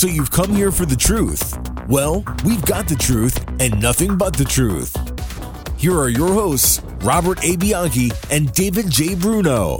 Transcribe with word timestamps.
So 0.00 0.06
you've 0.06 0.30
come 0.30 0.56
here 0.56 0.72
for 0.72 0.86
the 0.86 0.96
truth. 0.96 1.58
Well, 1.86 2.24
we've 2.42 2.64
got 2.64 2.88
the 2.88 2.96
truth 2.96 3.38
and 3.60 3.78
nothing 3.82 4.16
but 4.16 4.34
the 4.34 4.46
truth. 4.46 4.96
Here 5.78 5.94
are 5.94 6.08
your 6.08 6.32
hosts, 6.32 6.80
Robert 7.02 7.44
A. 7.44 7.56
Bianchi 7.56 8.10
and 8.30 8.50
David 8.54 8.88
J. 8.88 9.14
Bruno. 9.14 9.78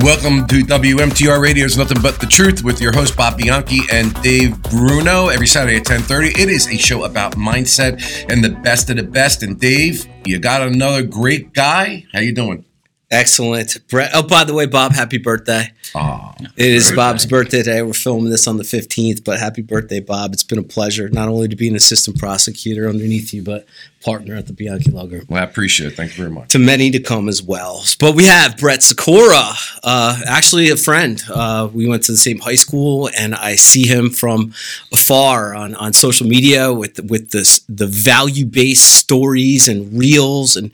Welcome 0.00 0.48
to 0.48 0.64
WMTR 0.64 1.40
Radio's 1.40 1.76
Nothing 1.76 2.02
But 2.02 2.18
the 2.18 2.26
Truth 2.26 2.64
with 2.64 2.80
your 2.80 2.92
host 2.92 3.16
Bob 3.16 3.38
Bianchi 3.38 3.82
and 3.92 4.12
Dave 4.20 4.60
Bruno 4.64 5.28
every 5.28 5.46
Saturday 5.46 5.76
at 5.76 5.84
10:30. 5.84 6.30
It 6.36 6.48
is 6.48 6.66
a 6.66 6.76
show 6.76 7.04
about 7.04 7.36
mindset 7.36 8.02
and 8.28 8.42
the 8.42 8.48
best 8.48 8.90
of 8.90 8.96
the 8.96 9.04
best. 9.04 9.44
And 9.44 9.60
Dave, 9.60 10.06
you 10.24 10.40
got 10.40 10.60
another 10.60 11.04
great 11.04 11.54
guy. 11.54 12.04
How 12.12 12.18
you 12.18 12.32
doing? 12.32 12.64
Excellent. 13.12 13.76
Brett. 13.88 14.12
Oh, 14.14 14.22
by 14.22 14.44
the 14.44 14.54
way, 14.54 14.66
Bob, 14.66 14.92
happy 14.92 15.18
birthday. 15.18 15.72
Oh, 15.96 16.32
It 16.56 16.66
is 16.66 16.92
Bob's 16.92 17.26
birthday 17.26 17.58
today. 17.58 17.82
We're 17.82 17.92
filming 17.92 18.30
this 18.30 18.46
on 18.46 18.56
the 18.56 18.62
15th, 18.62 19.24
but 19.24 19.40
happy 19.40 19.62
birthday, 19.62 19.98
Bob. 19.98 20.32
It's 20.32 20.44
been 20.44 20.60
a 20.60 20.62
pleasure 20.62 21.08
not 21.08 21.28
only 21.28 21.48
to 21.48 21.56
be 21.56 21.66
an 21.66 21.74
assistant 21.74 22.18
prosecutor 22.20 22.88
underneath 22.88 23.34
you, 23.34 23.42
but 23.42 23.66
partner 24.00 24.36
at 24.36 24.46
the 24.46 24.52
Bianchi 24.52 24.92
Law 24.92 25.06
Group. 25.06 25.28
well, 25.28 25.40
I 25.40 25.44
appreciate 25.44 25.88
it. 25.92 25.96
Thank 25.96 26.12
you 26.12 26.18
very 26.22 26.30
much. 26.30 26.50
To 26.50 26.60
many 26.60 26.92
to 26.92 27.00
come 27.00 27.28
as 27.28 27.42
well. 27.42 27.82
But 27.98 28.14
we 28.14 28.26
have 28.26 28.56
Brett 28.56 28.84
Sikora, 28.84 29.54
uh, 29.82 30.20
actually 30.28 30.70
a 30.70 30.76
friend. 30.76 31.20
Uh, 31.28 31.68
we 31.72 31.88
went 31.88 32.04
to 32.04 32.12
the 32.12 32.18
same 32.18 32.38
high 32.38 32.54
school, 32.54 33.10
and 33.18 33.34
I 33.34 33.56
see 33.56 33.86
him 33.88 34.10
from 34.10 34.54
afar 34.92 35.52
on, 35.56 35.74
on 35.74 35.92
social 35.94 36.28
media 36.28 36.72
with 36.72 37.00
with 37.10 37.32
this 37.32 37.58
the 37.68 37.88
value 37.88 38.46
based 38.46 38.94
stories 38.94 39.66
and 39.66 39.98
reels, 39.98 40.56
and 40.56 40.70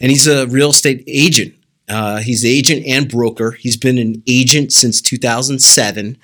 and 0.00 0.10
he's 0.10 0.26
a 0.26 0.48
real 0.48 0.70
estate 0.70 1.04
agent. 1.06 1.54
Uh, 1.88 2.18
he's 2.18 2.44
agent 2.44 2.86
and 2.86 3.08
broker. 3.08 3.52
He's 3.52 3.76
been 3.76 3.98
an 3.98 4.22
agent 4.26 4.72
since 4.72 5.00
2007, 5.00 6.18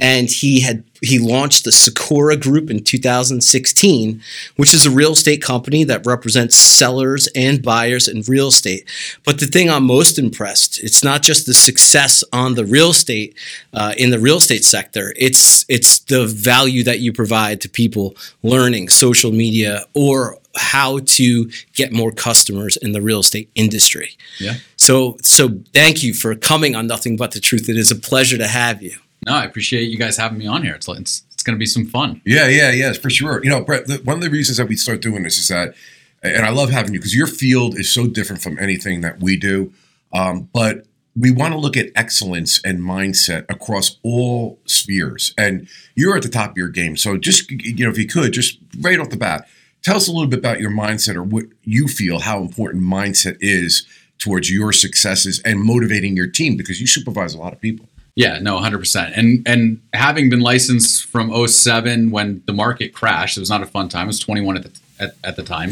and 0.00 0.30
he 0.30 0.60
had 0.60 0.84
he 1.02 1.18
launched 1.18 1.64
the 1.64 1.72
Sikora 1.72 2.36
Group 2.36 2.70
in 2.70 2.84
2016, 2.84 4.22
which 4.56 4.72
is 4.72 4.86
a 4.86 4.90
real 4.90 5.12
estate 5.12 5.42
company 5.42 5.82
that 5.84 6.06
represents 6.06 6.56
sellers 6.56 7.28
and 7.34 7.60
buyers 7.62 8.06
in 8.06 8.22
real 8.22 8.48
estate. 8.48 8.88
But 9.24 9.40
the 9.40 9.46
thing 9.46 9.68
I'm 9.68 9.84
most 9.84 10.18
impressed, 10.18 10.82
it's 10.82 11.02
not 11.02 11.22
just 11.22 11.46
the 11.46 11.54
success 11.54 12.22
on 12.32 12.54
the 12.54 12.64
real 12.64 12.90
estate 12.90 13.36
uh, 13.74 13.94
in 13.98 14.10
the 14.10 14.20
real 14.20 14.36
estate 14.36 14.64
sector. 14.64 15.12
It's 15.16 15.64
it's 15.68 15.98
the 15.98 16.26
value 16.26 16.84
that 16.84 17.00
you 17.00 17.12
provide 17.12 17.60
to 17.62 17.68
people 17.68 18.16
learning 18.42 18.88
social 18.88 19.32
media 19.32 19.84
or 19.94 20.38
how 20.56 21.00
to 21.00 21.50
get 21.74 21.92
more 21.92 22.12
customers 22.12 22.76
in 22.76 22.92
the 22.92 23.00
real 23.00 23.20
estate 23.20 23.50
industry. 23.54 24.16
Yeah. 24.38 24.54
So 24.76 25.16
so 25.22 25.60
thank 25.72 26.02
you 26.02 26.14
for 26.14 26.34
coming 26.34 26.74
on 26.74 26.86
Nothing 26.86 27.16
But 27.16 27.32
the 27.32 27.40
Truth. 27.40 27.68
It 27.68 27.76
is 27.76 27.90
a 27.90 27.96
pleasure 27.96 28.38
to 28.38 28.46
have 28.46 28.82
you. 28.82 28.96
No, 29.26 29.34
I 29.34 29.44
appreciate 29.44 29.84
you 29.84 29.98
guys 29.98 30.16
having 30.16 30.38
me 30.38 30.46
on 30.46 30.62
here. 30.62 30.74
It's 30.74 30.88
it's, 30.88 31.22
it's 31.32 31.42
going 31.42 31.56
to 31.56 31.58
be 31.58 31.66
some 31.66 31.86
fun. 31.86 32.20
Yeah, 32.24 32.48
yeah, 32.48 32.70
yeah, 32.72 32.92
for 32.92 33.10
sure. 33.10 33.42
You 33.42 33.50
know, 33.50 33.62
Brett, 33.62 33.86
the, 33.86 33.98
one 33.98 34.16
of 34.16 34.22
the 34.22 34.30
reasons 34.30 34.58
that 34.58 34.68
we 34.68 34.76
start 34.76 35.00
doing 35.00 35.22
this 35.22 35.38
is 35.38 35.48
that, 35.48 35.74
and 36.22 36.44
I 36.44 36.50
love 36.50 36.70
having 36.70 36.92
you 36.92 37.00
because 37.00 37.14
your 37.14 37.26
field 37.26 37.78
is 37.78 37.92
so 37.92 38.06
different 38.06 38.42
from 38.42 38.58
anything 38.58 39.00
that 39.02 39.20
we 39.20 39.36
do. 39.36 39.72
Um, 40.12 40.48
but 40.52 40.86
we 41.14 41.30
want 41.30 41.52
to 41.52 41.58
look 41.58 41.76
at 41.76 41.90
excellence 41.94 42.60
and 42.64 42.80
mindset 42.80 43.44
across 43.48 43.98
all 44.02 44.58
spheres. 44.64 45.34
And 45.36 45.68
you're 45.94 46.16
at 46.16 46.22
the 46.22 46.28
top 46.28 46.52
of 46.52 46.56
your 46.56 46.68
game. 46.68 46.96
So 46.96 47.16
just, 47.16 47.50
you 47.50 47.84
know, 47.84 47.90
if 47.90 47.98
you 47.98 48.06
could, 48.06 48.32
just 48.32 48.58
right 48.80 48.98
off 48.98 49.10
the 49.10 49.16
bat, 49.16 49.48
tell 49.82 49.96
us 49.96 50.08
a 50.08 50.12
little 50.12 50.28
bit 50.28 50.38
about 50.38 50.60
your 50.60 50.70
mindset 50.70 51.16
or 51.16 51.22
what 51.22 51.44
you 51.62 51.88
feel 51.88 52.20
how 52.20 52.40
important 52.40 52.82
mindset 52.82 53.36
is 53.40 53.86
towards 54.18 54.50
your 54.50 54.72
successes 54.72 55.40
and 55.44 55.60
motivating 55.60 56.16
your 56.16 56.28
team 56.28 56.56
because 56.56 56.80
you 56.80 56.86
supervise 56.86 57.34
a 57.34 57.38
lot 57.38 57.52
of 57.52 57.60
people. 57.60 57.86
Yeah, 58.14 58.38
no, 58.40 58.58
100%. 58.58 59.12
And 59.16 59.42
and 59.48 59.80
having 59.94 60.28
been 60.28 60.40
licensed 60.40 61.06
from 61.06 61.32
07 61.48 62.10
when 62.10 62.42
the 62.46 62.52
market 62.52 62.92
crashed, 62.92 63.38
it 63.38 63.40
was 63.40 63.50
not 63.50 63.62
a 63.62 63.66
fun 63.66 63.88
time. 63.88 64.04
I 64.04 64.06
was 64.06 64.20
21 64.20 64.58
at 64.58 64.62
the 64.64 64.80
at, 65.00 65.14
at 65.24 65.36
the 65.36 65.42
time. 65.42 65.70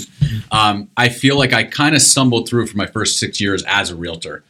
Um, 0.51 0.89
I 0.97 1.09
feel 1.11 1.39
like 1.39 1.53
I 1.53 1.65
kind 1.65 1.95
of 1.95 2.03
stumbled 2.03 2.49
through 2.49 2.67
for 2.67 2.77
my 2.77 2.87
first 2.87 3.19
six 3.19 3.41
years 3.41 3.63
as 3.67 3.91
a 3.91 3.97
realtor. 3.97 4.43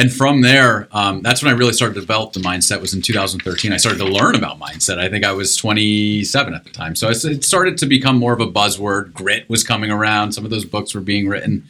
And 0.00 0.10
from 0.10 0.40
there, 0.40 0.88
um, 0.92 1.20
that's 1.20 1.42
when 1.42 1.52
I 1.52 1.56
really 1.58 1.74
started 1.74 1.92
to 1.92 2.00
develop 2.00 2.32
the 2.32 2.40
mindset. 2.40 2.80
Was 2.80 2.94
in 2.94 3.02
2013. 3.02 3.70
I 3.70 3.76
started 3.76 3.98
to 3.98 4.06
learn 4.06 4.34
about 4.34 4.58
mindset. 4.58 4.96
I 4.96 5.10
think 5.10 5.26
I 5.26 5.32
was 5.32 5.56
27 5.56 6.54
at 6.54 6.64
the 6.64 6.70
time, 6.70 6.96
so 6.96 7.10
it 7.10 7.44
started 7.44 7.76
to 7.76 7.86
become 7.86 8.16
more 8.16 8.32
of 8.32 8.40
a 8.40 8.46
buzzword. 8.46 9.12
Grit 9.12 9.46
was 9.50 9.62
coming 9.62 9.90
around. 9.90 10.32
Some 10.32 10.46
of 10.46 10.50
those 10.50 10.64
books 10.64 10.94
were 10.94 11.02
being 11.02 11.28
written, 11.28 11.66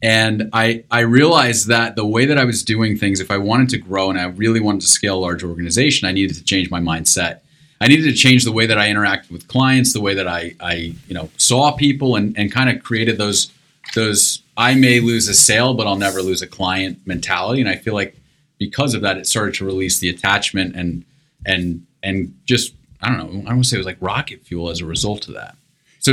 and 0.00 0.48
I 0.52 0.84
I 0.92 1.00
realized 1.00 1.66
that 1.68 1.96
the 1.96 2.06
way 2.06 2.24
that 2.24 2.38
I 2.38 2.44
was 2.44 2.62
doing 2.62 2.96
things, 2.96 3.18
if 3.18 3.32
I 3.32 3.38
wanted 3.38 3.68
to 3.70 3.78
grow 3.78 4.10
and 4.10 4.20
I 4.20 4.26
really 4.26 4.60
wanted 4.60 4.82
to 4.82 4.86
scale 4.86 5.18
a 5.18 5.22
large 5.22 5.42
organization, 5.42 6.06
I 6.06 6.12
needed 6.12 6.36
to 6.36 6.44
change 6.44 6.70
my 6.70 6.78
mindset. 6.78 7.40
I 7.80 7.88
needed 7.88 8.04
to 8.04 8.12
change 8.12 8.44
the 8.44 8.52
way 8.52 8.66
that 8.66 8.78
I 8.78 8.90
interacted 8.90 9.32
with 9.32 9.48
clients, 9.48 9.92
the 9.92 10.00
way 10.00 10.14
that 10.14 10.28
I 10.28 10.54
I 10.60 10.94
you 11.08 11.14
know 11.14 11.30
saw 11.36 11.72
people, 11.72 12.14
and 12.14 12.38
and 12.38 12.52
kind 12.52 12.70
of 12.70 12.84
created 12.84 13.18
those 13.18 13.50
those 13.96 14.41
I 14.56 14.74
may 14.74 15.00
lose 15.00 15.28
a 15.28 15.34
sale, 15.34 15.74
but 15.74 15.86
I'll 15.86 15.96
never 15.96 16.22
lose 16.22 16.42
a 16.42 16.46
client 16.46 17.00
mentality. 17.06 17.60
And 17.60 17.70
I 17.70 17.76
feel 17.76 17.94
like 17.94 18.16
because 18.58 18.94
of 18.94 19.02
that, 19.02 19.16
it 19.16 19.26
started 19.26 19.54
to 19.56 19.64
release 19.64 19.98
the 19.98 20.08
attachment 20.08 20.76
and 20.76 21.04
and 21.44 21.86
and 22.02 22.38
just 22.44 22.74
I 23.00 23.08
don't 23.08 23.18
know. 23.18 23.24
I 23.24 23.30
don't 23.32 23.44
want 23.44 23.64
to 23.64 23.68
say 23.68 23.76
it 23.76 23.78
was 23.78 23.86
like 23.86 23.98
rocket 24.00 24.44
fuel 24.44 24.70
as 24.70 24.80
a 24.80 24.86
result 24.86 25.28
of 25.28 25.34
that. 25.34 25.56
So 25.98 26.12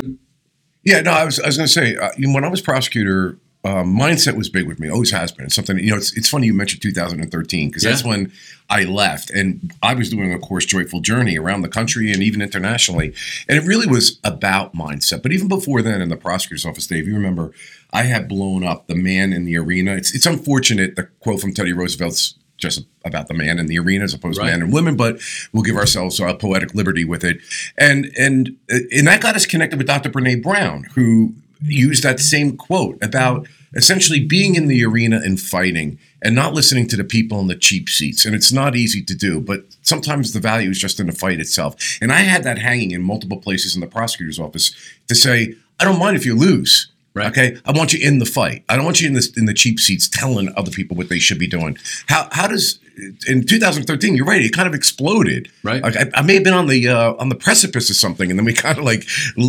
Yeah, 0.84 1.02
no, 1.02 1.12
I 1.12 1.26
was 1.26 1.40
I 1.40 1.48
was 1.48 1.58
going 1.58 1.68
to 1.68 1.74
say 1.74 1.96
uh, 1.96 2.10
when 2.18 2.44
I 2.44 2.50
was 2.50 2.62
prosecutor, 2.62 3.38
uh, 3.64 3.84
mindset 3.84 4.38
was 4.38 4.48
big 4.48 4.68
with 4.68 4.80
me. 4.80 4.90
Always 4.90 5.12
has 5.12 5.32
been. 5.34 5.46
It's 5.46 5.56
something 5.56 5.78
you 5.78 5.92
know. 5.92 5.98
It's, 5.98 6.16
it's 6.18 6.30
funny 6.30 6.48
you 6.48 6.54
mentioned 6.54 6.82
2013 6.82 7.70
because 7.70 7.84
that's 7.84 8.06
when 8.06 8.32
I 8.70 8.84
left 8.84 9.30
and 9.32 9.74
I 9.84 9.94
was 9.94 10.10
doing 10.10 10.34
a 10.34 10.40
course, 10.40 10.66
Joyful 10.66 11.02
Journey, 11.02 11.38
around 11.38 11.62
the 11.62 11.70
country 11.70 12.12
and 12.12 12.24
even 12.24 12.42
internationally, 12.42 13.14
and 13.50 13.58
it 13.58 13.68
really 13.68 13.86
was 13.86 14.18
about 14.24 14.74
mindset. 14.74 15.22
But 15.22 15.34
even 15.34 15.50
before 15.50 15.82
then, 15.82 16.02
in 16.02 16.08
the 16.08 16.16
prosecutor's 16.16 16.66
office, 16.66 16.88
Dave, 16.88 17.06
you 17.06 17.14
remember 17.14 17.52
I 17.92 18.04
had 18.04 18.28
blown 18.28 18.64
up 18.64 18.88
the 18.88 18.96
man 18.96 19.34
in 19.34 19.46
the 19.46 19.58
arena. 19.58 19.96
It's 19.96 20.14
it's 20.14 20.26
unfortunate 20.26 20.96
the 20.96 21.04
quote 21.20 21.42
from 21.42 21.54
Teddy 21.54 21.74
Roosevelt's 21.74 22.36
just 22.58 22.86
about 23.06 23.28
the 23.30 23.34
man 23.34 23.58
in 23.58 23.68
the 23.68 23.80
arena 23.80 24.04
as 24.04 24.14
opposed 24.14 24.38
Right. 24.38 24.48
to 24.48 24.52
man 24.52 24.62
and 24.64 24.74
women, 24.74 24.98
but 24.98 25.20
we'll 25.54 25.64
give 25.64 25.78
ourselves 25.78 26.20
a 26.20 26.34
poetic 26.36 26.76
liberty 26.76 27.06
with 27.06 27.24
it. 27.24 27.40
And 27.78 28.12
and 28.18 28.56
and 28.70 29.08
that 29.08 29.22
got 29.22 29.36
us 29.36 29.46
connected 29.46 29.78
with 29.78 29.88
Dr. 29.88 30.10
Brene 30.10 30.44
Brown, 30.44 30.84
who 30.96 31.34
used 31.62 32.04
that 32.04 32.20
same 32.20 32.56
quote 32.58 32.98
about 33.02 33.48
essentially 33.76 34.20
being 34.26 34.56
in 34.56 34.68
the 34.68 34.84
arena 34.86 35.18
and 35.24 35.40
fighting 35.40 36.00
and 36.22 36.34
not 36.36 36.54
listening 36.54 36.88
to 36.88 36.96
the 36.98 37.04
people 37.04 37.40
in 37.40 37.48
the 37.48 37.56
cheap 37.56 37.88
seats. 37.90 38.26
And 38.26 38.34
it's 38.36 38.52
not 38.52 38.76
easy 38.76 39.04
to 39.04 39.16
do, 39.16 39.40
but 39.40 39.66
sometimes 39.84 40.34
the 40.34 40.40
value 40.40 40.70
is 40.70 40.80
just 40.80 41.00
in 41.00 41.06
the 41.08 41.12
fight 41.12 41.40
itself. 41.40 41.76
And 42.02 42.12
I 42.12 42.20
had 42.22 42.44
that 42.44 42.58
hanging 42.60 42.92
in 42.92 43.02
multiple 43.04 43.38
places 43.38 43.76
in 43.76 43.82
the 43.82 43.88
prosecutor's 43.88 44.40
office 44.40 44.74
to 45.08 45.16
say, 45.16 45.56
I 45.80 45.86
don't 45.86 46.00
mind 46.00 46.18
if 46.18 46.26
you 46.26 46.36
lose. 46.36 46.92
Right. 47.20 47.28
Okay, 47.28 47.58
I 47.66 47.74
want 47.74 47.92
you 47.92 48.00
in 48.06 48.20
the 48.20 48.26
fight. 48.26 48.64
I 48.70 48.78
don't 48.78 48.86
want 48.86 49.02
you 49.02 49.08
in 49.08 49.14
the 49.14 49.34
in 49.36 49.46
the 49.46 49.54
cheap 49.54 49.78
seats 49.78 50.08
telling 50.08 50.54
other 50.56 50.72
people 50.72 50.96
what 50.96 51.10
they 51.10 51.20
should 51.20 51.38
be 51.38 51.48
doing. 51.48 51.78
How 52.08 52.30
how 52.32 52.48
does 52.48 52.80
in 53.28 53.46
2013? 53.46 54.16
You're 54.16 54.26
right. 54.26 54.42
It 54.42 54.54
kind 54.54 54.70
of 54.70 54.74
exploded. 54.74 55.52
Right. 55.62 55.84
Like 55.84 55.98
I, 55.98 56.10
I 56.14 56.22
may 56.22 56.36
have 56.36 56.46
been 56.46 56.54
on 56.54 56.68
the 56.68 56.88
uh, 56.88 57.14
on 57.16 57.28
the 57.28 57.36
precipice 57.36 57.90
of 57.90 57.98
something, 57.98 58.30
and 58.30 58.40
then 58.40 58.46
we 58.46 58.54
kind 58.66 58.78
of 58.78 58.86
like 58.86 59.06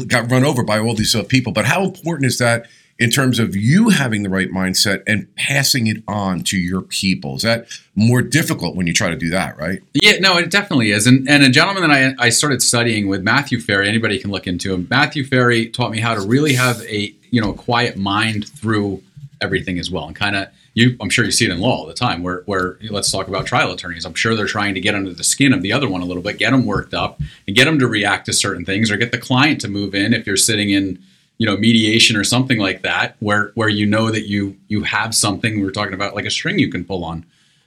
got 0.09 0.29
run 0.31 0.45
over 0.45 0.65
by 0.65 0.81
all 0.81 0.95
these 0.95 1.15
uh, 1.15 1.23
people. 1.23 1.53
But 1.53 1.65
how 1.65 1.85
important 1.85 2.27
is 2.27 2.39
that 2.39 2.67
in 3.01 3.11
terms 3.11 3.39
of 3.39 3.57
you 3.57 3.89
having 3.89 4.23
the 4.23 4.29
right 4.29 4.51
mindset 4.51 5.03
and 5.07 5.35
passing 5.35 5.87
it 5.87 6.03
on 6.07 6.45
to 6.45 6.59
your 6.59 6.83
people? 6.83 7.37
Is 7.37 7.43
that 7.43 7.67
more 7.95 8.21
difficult 8.21 8.77
when 8.77 8.87
you 8.87 8.93
try 8.93 9.09
to 9.09 9.17
do 9.17 9.31
that? 9.31 9.59
Right. 9.59 9.81
Yeah, 9.95 10.19
no, 10.21 10.37
it 10.37 10.51
definitely 10.51 10.93
is. 10.93 11.07
And, 11.07 11.29
and 11.29 11.43
a 11.43 11.49
gentleman 11.49 11.89
that 11.89 11.91
I, 12.21 12.27
I 12.27 12.29
started 12.29 12.63
studying 12.63 13.09
with, 13.09 13.23
Matthew 13.23 13.59
Ferry, 13.59 13.89
anybody 13.89 14.19
can 14.19 14.31
look 14.31 14.47
into 14.47 14.75
him. 14.75 14.87
Matthew 14.91 15.25
Ferry 15.25 15.69
taught 15.71 15.91
me 15.91 15.99
how 15.99 16.15
to 16.15 16.21
really 16.21 16.53
have 16.55 16.83
a 16.83 17.15
you 17.31 17.41
know 17.41 17.53
quiet 17.53 17.97
mind 17.97 18.49
through 18.49 19.03
everything 19.41 19.79
as 19.79 19.91
well, 19.91 20.07
and 20.07 20.15
kind 20.15 20.37
of 20.37 20.49
you. 20.75 20.97
I'm 21.01 21.09
sure 21.09 21.25
you 21.25 21.31
see 21.31 21.47
it 21.47 21.51
in 21.51 21.61
law 21.61 21.79
all 21.79 21.87
the 21.87 21.95
time. 21.95 22.23
Where 22.23 22.43
where 22.45 22.77
let's 22.91 23.11
talk 23.11 23.29
about 23.29 23.47
trial 23.47 23.73
attorneys. 23.73 24.05
I'm 24.05 24.15
sure 24.15 24.35
they're 24.35 24.47
trying 24.47 24.75
to 24.75 24.81
get 24.81 24.95
under 24.95 25.15
the 25.15 25.25
skin 25.25 25.55
of 25.55 25.63
the 25.63 25.73
other 25.73 25.89
one 25.89 26.03
a 26.03 26.05
little 26.05 26.23
bit, 26.23 26.39
get 26.39 26.51
them 26.51 26.67
worked 26.67 26.93
up, 26.93 27.21
and 27.47 27.57
get 27.57 27.65
them 27.65 27.79
to 27.79 27.87
react 27.87 28.27
to 28.27 28.33
certain 28.33 28.65
things, 28.65 28.91
or 28.91 28.97
get 28.97 29.13
the 29.13 29.19
client 29.19 29.61
to 29.63 29.69
move 29.69 29.95
in 29.95 30.13
if 30.13 30.27
you're 30.27 30.37
sitting 30.37 30.71
in 30.71 31.03
you 31.41 31.47
know 31.47 31.57
mediation 31.57 32.17
or 32.17 32.23
something 32.23 32.59
like 32.59 32.83
that, 32.83 33.17
where 33.21 33.51
where 33.55 33.71
you 33.71 33.87
know 33.87 34.11
that 34.11 34.29
you 34.29 34.57
you 34.69 34.83
have 34.83 35.15
something. 35.15 35.59
We 35.59 35.67
are 35.67 35.73
talking 35.73 35.95
about 35.95 36.15
like 36.15 36.27
a 36.27 36.31
string 36.31 36.59
you 36.59 36.71
can 36.71 36.85
pull 36.85 37.03
on. 37.03 37.25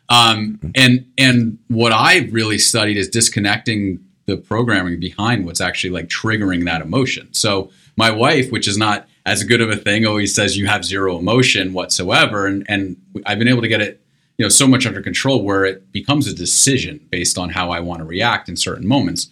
Um, 0.09 0.59
and 0.75 1.11
and 1.17 1.57
what 1.69 1.91
I 1.91 2.29
really 2.31 2.59
studied 2.59 2.97
is 2.97 3.09
disconnecting 3.09 3.99
the 4.27 4.37
programming 4.37 4.99
behind 4.99 5.47
what's 5.47 5.59
actually 5.59 5.89
like 5.89 6.07
triggering 6.07 6.65
that 6.65 6.83
emotion. 6.83 7.33
So 7.33 7.71
my 7.97 8.11
wife, 8.11 8.51
which 8.51 8.67
is 8.67 8.77
not 8.77 9.07
as 9.25 9.43
good 9.43 9.59
of 9.59 9.71
a 9.71 9.75
thing, 9.75 10.05
always 10.05 10.35
says 10.35 10.55
you 10.55 10.67
have 10.67 10.85
zero 10.85 11.17
emotion 11.17 11.73
whatsoever, 11.73 12.45
and 12.45 12.63
and 12.69 12.95
I've 13.25 13.39
been 13.39 13.47
able 13.47 13.63
to 13.63 13.67
get 13.67 13.81
it 13.81 14.01
you 14.37 14.45
know 14.45 14.49
so 14.49 14.67
much 14.67 14.85
under 14.85 15.01
control 15.01 15.43
where 15.43 15.65
it 15.65 15.91
becomes 15.91 16.27
a 16.27 16.33
decision 16.35 16.99
based 17.09 17.39
on 17.39 17.49
how 17.49 17.71
I 17.71 17.79
want 17.79 18.01
to 18.01 18.05
react 18.05 18.49
in 18.49 18.55
certain 18.55 18.87
moments. 18.87 19.29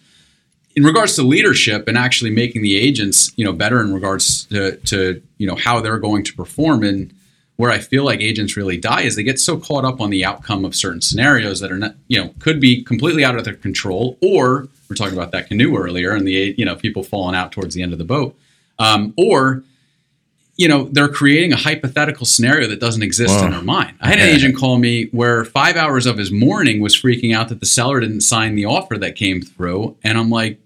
In 0.74 0.84
regards 0.84 1.16
to 1.16 1.22
leadership 1.22 1.86
and 1.86 1.98
actually 1.98 2.30
making 2.30 2.62
the 2.62 2.76
agents 2.76 3.32
you 3.36 3.44
know 3.44 3.52
better 3.52 3.80
in 3.80 3.92
regards 3.92 4.44
to, 4.46 4.76
to 4.76 5.22
you 5.38 5.46
know 5.46 5.56
how 5.56 5.80
they're 5.80 5.98
going 5.98 6.24
to 6.24 6.34
perform 6.34 6.82
and 6.82 7.12
where 7.56 7.70
I 7.70 7.78
feel 7.78 8.04
like 8.04 8.20
agents 8.20 8.56
really 8.56 8.76
die 8.76 9.02
is 9.02 9.14
they 9.14 9.22
get 9.22 9.38
so 9.38 9.56
caught 9.56 9.84
up 9.84 10.00
on 10.00 10.10
the 10.10 10.24
outcome 10.24 10.64
of 10.64 10.74
certain 10.74 11.00
scenarios 11.00 11.60
that 11.60 11.70
are 11.70 11.78
not, 11.78 11.94
you 12.08 12.18
know, 12.20 12.34
could 12.38 12.60
be 12.60 12.82
completely 12.82 13.24
out 13.24 13.36
of 13.36 13.44
their 13.44 13.54
control, 13.54 14.18
or 14.22 14.68
we're 14.88 14.96
talking 14.96 15.16
about 15.16 15.32
that 15.32 15.48
canoe 15.48 15.76
earlier 15.76 16.12
and 16.14 16.26
the, 16.26 16.54
you 16.56 16.64
know, 16.64 16.74
people 16.74 17.02
falling 17.02 17.36
out 17.36 17.52
towards 17.52 17.74
the 17.74 17.82
end 17.82 17.92
of 17.92 17.98
the 17.98 18.04
boat, 18.04 18.36
um, 18.78 19.14
or 19.16 19.62
you 20.56 20.68
know, 20.68 20.84
they're 20.92 21.08
creating 21.08 21.52
a 21.52 21.56
hypothetical 21.56 22.26
scenario 22.26 22.68
that 22.68 22.78
doesn't 22.78 23.02
exist 23.02 23.42
in 23.42 23.50
their 23.50 23.62
mind. 23.62 23.96
I 24.00 24.08
had 24.08 24.18
an 24.18 24.28
agent 24.28 24.56
call 24.56 24.78
me 24.78 25.06
where 25.06 25.44
five 25.44 25.76
hours 25.76 26.04
of 26.04 26.18
his 26.18 26.30
morning 26.30 26.80
was 26.80 26.94
freaking 26.94 27.34
out 27.34 27.48
that 27.48 27.60
the 27.60 27.66
seller 27.66 28.00
didn't 28.00 28.20
sign 28.20 28.54
the 28.54 28.66
offer 28.66 28.98
that 28.98 29.16
came 29.16 29.40
through. 29.40 29.96
And 30.04 30.18
I'm 30.18 30.30
like, 30.30 30.60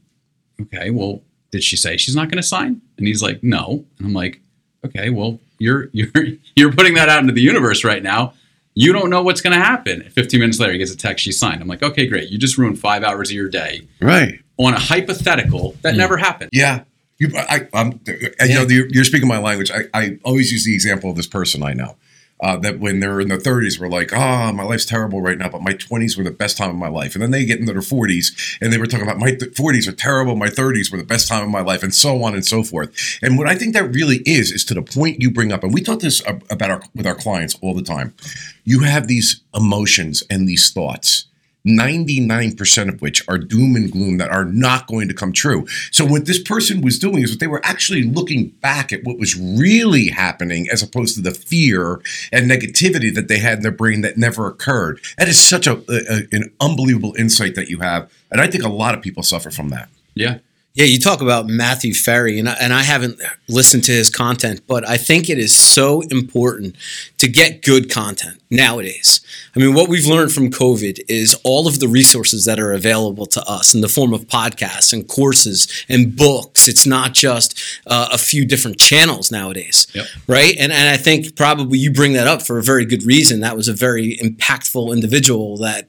okay, 0.60 0.90
well, 0.90 1.22
did 1.52 1.62
she 1.62 1.76
say 1.76 1.96
she's 1.96 2.16
not 2.16 2.28
going 2.28 2.42
to 2.42 2.42
sign? 2.42 2.80
And 2.98 3.06
he's 3.06 3.22
like, 3.22 3.42
no. 3.42 3.84
And 3.98 4.08
I'm 4.08 4.12
like, 4.12 4.40
okay, 4.84 5.10
well, 5.10 5.38
you're 5.58 5.88
you're 5.92 6.10
you're 6.56 6.72
putting 6.72 6.94
that 6.94 7.08
out 7.08 7.20
into 7.20 7.32
the 7.32 7.40
universe 7.40 7.84
right 7.84 8.02
now. 8.02 8.34
You 8.74 8.92
don't 8.92 9.08
know 9.08 9.22
what's 9.22 9.40
going 9.40 9.56
to 9.56 9.64
happen. 9.64 10.02
15 10.02 10.38
minutes 10.38 10.60
later, 10.60 10.72
he 10.72 10.78
gets 10.78 10.92
a 10.92 10.98
text. 10.98 11.24
She 11.24 11.32
signed. 11.32 11.62
I'm 11.62 11.68
like, 11.68 11.82
okay, 11.82 12.06
great. 12.06 12.28
You 12.28 12.36
just 12.36 12.58
ruined 12.58 12.78
five 12.78 13.02
hours 13.02 13.30
of 13.30 13.34
your 13.34 13.48
day 13.48 13.88
Right. 14.02 14.40
on 14.58 14.74
a 14.74 14.78
hypothetical 14.78 15.74
that 15.80 15.92
hmm. 15.94 15.98
never 15.98 16.18
happened. 16.18 16.50
Yeah. 16.52 16.84
You, 17.18 17.30
I, 17.34 17.68
I'm, 17.72 18.00
and, 18.06 18.50
you 18.50 18.54
know, 18.54 18.66
you're, 18.68 18.88
you're 18.88 19.04
speaking 19.04 19.28
my 19.28 19.38
language. 19.38 19.70
I, 19.70 19.84
I 19.94 20.18
always 20.22 20.52
use 20.52 20.64
the 20.64 20.74
example 20.74 21.10
of 21.10 21.16
this 21.16 21.26
person 21.26 21.62
I 21.62 21.72
know. 21.72 21.96
Uh, 22.38 22.54
that 22.58 22.78
when 22.78 23.00
they're 23.00 23.18
in 23.18 23.28
their 23.28 23.38
30s 23.38 23.80
were 23.80 23.88
like, 23.88 24.12
oh, 24.12 24.52
my 24.52 24.62
life's 24.62 24.84
terrible 24.84 25.22
right 25.22 25.38
now, 25.38 25.48
but 25.48 25.62
my 25.62 25.72
20s 25.72 26.18
were 26.18 26.24
the 26.24 26.30
best 26.30 26.58
time 26.58 26.68
of 26.68 26.76
my 26.76 26.88
life. 26.88 27.14
And 27.14 27.22
then 27.22 27.30
they 27.30 27.46
get 27.46 27.60
into 27.60 27.72
their 27.72 27.80
40s 27.80 28.58
and 28.60 28.70
they 28.70 28.76
were 28.76 28.84
talking 28.84 29.06
about 29.06 29.18
my 29.18 29.30
th- 29.30 29.54
40s 29.54 29.88
are 29.88 29.92
terrible, 29.92 30.36
my 30.36 30.50
30s 30.50 30.92
were 30.92 30.98
the 30.98 31.04
best 31.04 31.28
time 31.28 31.42
of 31.42 31.48
my 31.48 31.62
life, 31.62 31.82
and 31.82 31.94
so 31.94 32.22
on 32.22 32.34
and 32.34 32.44
so 32.44 32.62
forth. 32.62 33.18
And 33.22 33.38
what 33.38 33.48
I 33.48 33.54
think 33.54 33.72
that 33.72 33.94
really 33.94 34.18
is, 34.26 34.52
is 34.52 34.66
to 34.66 34.74
the 34.74 34.82
point 34.82 35.22
you 35.22 35.30
bring 35.30 35.50
up, 35.50 35.64
and 35.64 35.72
we 35.72 35.80
talk 35.80 36.00
this 36.00 36.20
about 36.50 36.70
our, 36.70 36.82
with 36.94 37.06
our 37.06 37.14
clients 37.14 37.56
all 37.62 37.72
the 37.72 37.80
time. 37.80 38.12
You 38.64 38.80
have 38.80 39.08
these 39.08 39.40
emotions 39.54 40.22
and 40.28 40.46
these 40.46 40.70
thoughts. 40.70 41.28
99% 41.66 42.88
of 42.88 43.02
which 43.02 43.26
are 43.28 43.38
doom 43.38 43.76
and 43.76 43.90
gloom 43.90 44.18
that 44.18 44.30
are 44.30 44.44
not 44.44 44.86
going 44.86 45.08
to 45.08 45.14
come 45.14 45.32
true. 45.32 45.66
So, 45.90 46.04
what 46.04 46.26
this 46.26 46.40
person 46.40 46.80
was 46.80 46.98
doing 46.98 47.22
is 47.22 47.36
they 47.36 47.46
were 47.46 47.64
actually 47.64 48.02
looking 48.02 48.48
back 48.60 48.92
at 48.92 49.04
what 49.04 49.18
was 49.18 49.36
really 49.36 50.08
happening 50.08 50.68
as 50.70 50.82
opposed 50.82 51.16
to 51.16 51.20
the 51.20 51.32
fear 51.32 52.00
and 52.32 52.50
negativity 52.50 53.14
that 53.14 53.28
they 53.28 53.38
had 53.38 53.58
in 53.58 53.62
their 53.62 53.72
brain 53.72 54.00
that 54.02 54.16
never 54.16 54.46
occurred. 54.46 55.00
That 55.18 55.28
is 55.28 55.38
such 55.38 55.66
a, 55.66 55.82
a 55.88 56.26
an 56.32 56.52
unbelievable 56.60 57.14
insight 57.18 57.54
that 57.56 57.68
you 57.68 57.80
have. 57.80 58.10
And 58.30 58.40
I 58.40 58.46
think 58.46 58.64
a 58.64 58.68
lot 58.68 58.94
of 58.94 59.02
people 59.02 59.22
suffer 59.22 59.50
from 59.50 59.70
that. 59.70 59.88
Yeah. 60.14 60.38
Yeah, 60.76 60.84
you 60.84 60.98
talk 61.00 61.22
about 61.22 61.46
Matthew 61.46 61.94
Ferry, 61.94 62.38
and 62.38 62.50
I, 62.50 62.52
and 62.60 62.70
I 62.70 62.82
haven't 62.82 63.18
listened 63.48 63.82
to 63.84 63.92
his 63.92 64.10
content, 64.10 64.60
but 64.66 64.86
I 64.86 64.98
think 64.98 65.30
it 65.30 65.38
is 65.38 65.56
so 65.56 66.02
important 66.10 66.76
to 67.16 67.28
get 67.28 67.62
good 67.62 67.90
content 67.90 68.42
nowadays. 68.50 69.22
I 69.56 69.58
mean, 69.58 69.72
what 69.72 69.88
we've 69.88 70.04
learned 70.04 70.32
from 70.32 70.50
COVID 70.50 71.00
is 71.08 71.34
all 71.44 71.66
of 71.66 71.80
the 71.80 71.88
resources 71.88 72.44
that 72.44 72.60
are 72.60 72.72
available 72.72 73.24
to 73.24 73.42
us 73.50 73.74
in 73.74 73.80
the 73.80 73.88
form 73.88 74.12
of 74.12 74.26
podcasts 74.26 74.92
and 74.92 75.08
courses 75.08 75.66
and 75.88 76.14
books. 76.14 76.68
It's 76.68 76.86
not 76.86 77.14
just 77.14 77.58
uh, 77.86 78.10
a 78.12 78.18
few 78.18 78.44
different 78.44 78.78
channels 78.78 79.32
nowadays, 79.32 79.86
Yep. 79.94 80.06
right? 80.26 80.54
And 80.58 80.72
and 80.72 80.90
I 80.90 80.98
think 80.98 81.36
probably 81.36 81.78
you 81.78 81.90
bring 81.90 82.12
that 82.12 82.26
up 82.26 82.42
for 82.42 82.58
a 82.58 82.62
very 82.62 82.84
good 82.84 83.02
reason. 83.02 83.40
That 83.40 83.56
was 83.56 83.66
a 83.68 83.72
very 83.72 84.18
impactful 84.18 84.92
individual 84.92 85.56
that 85.56 85.88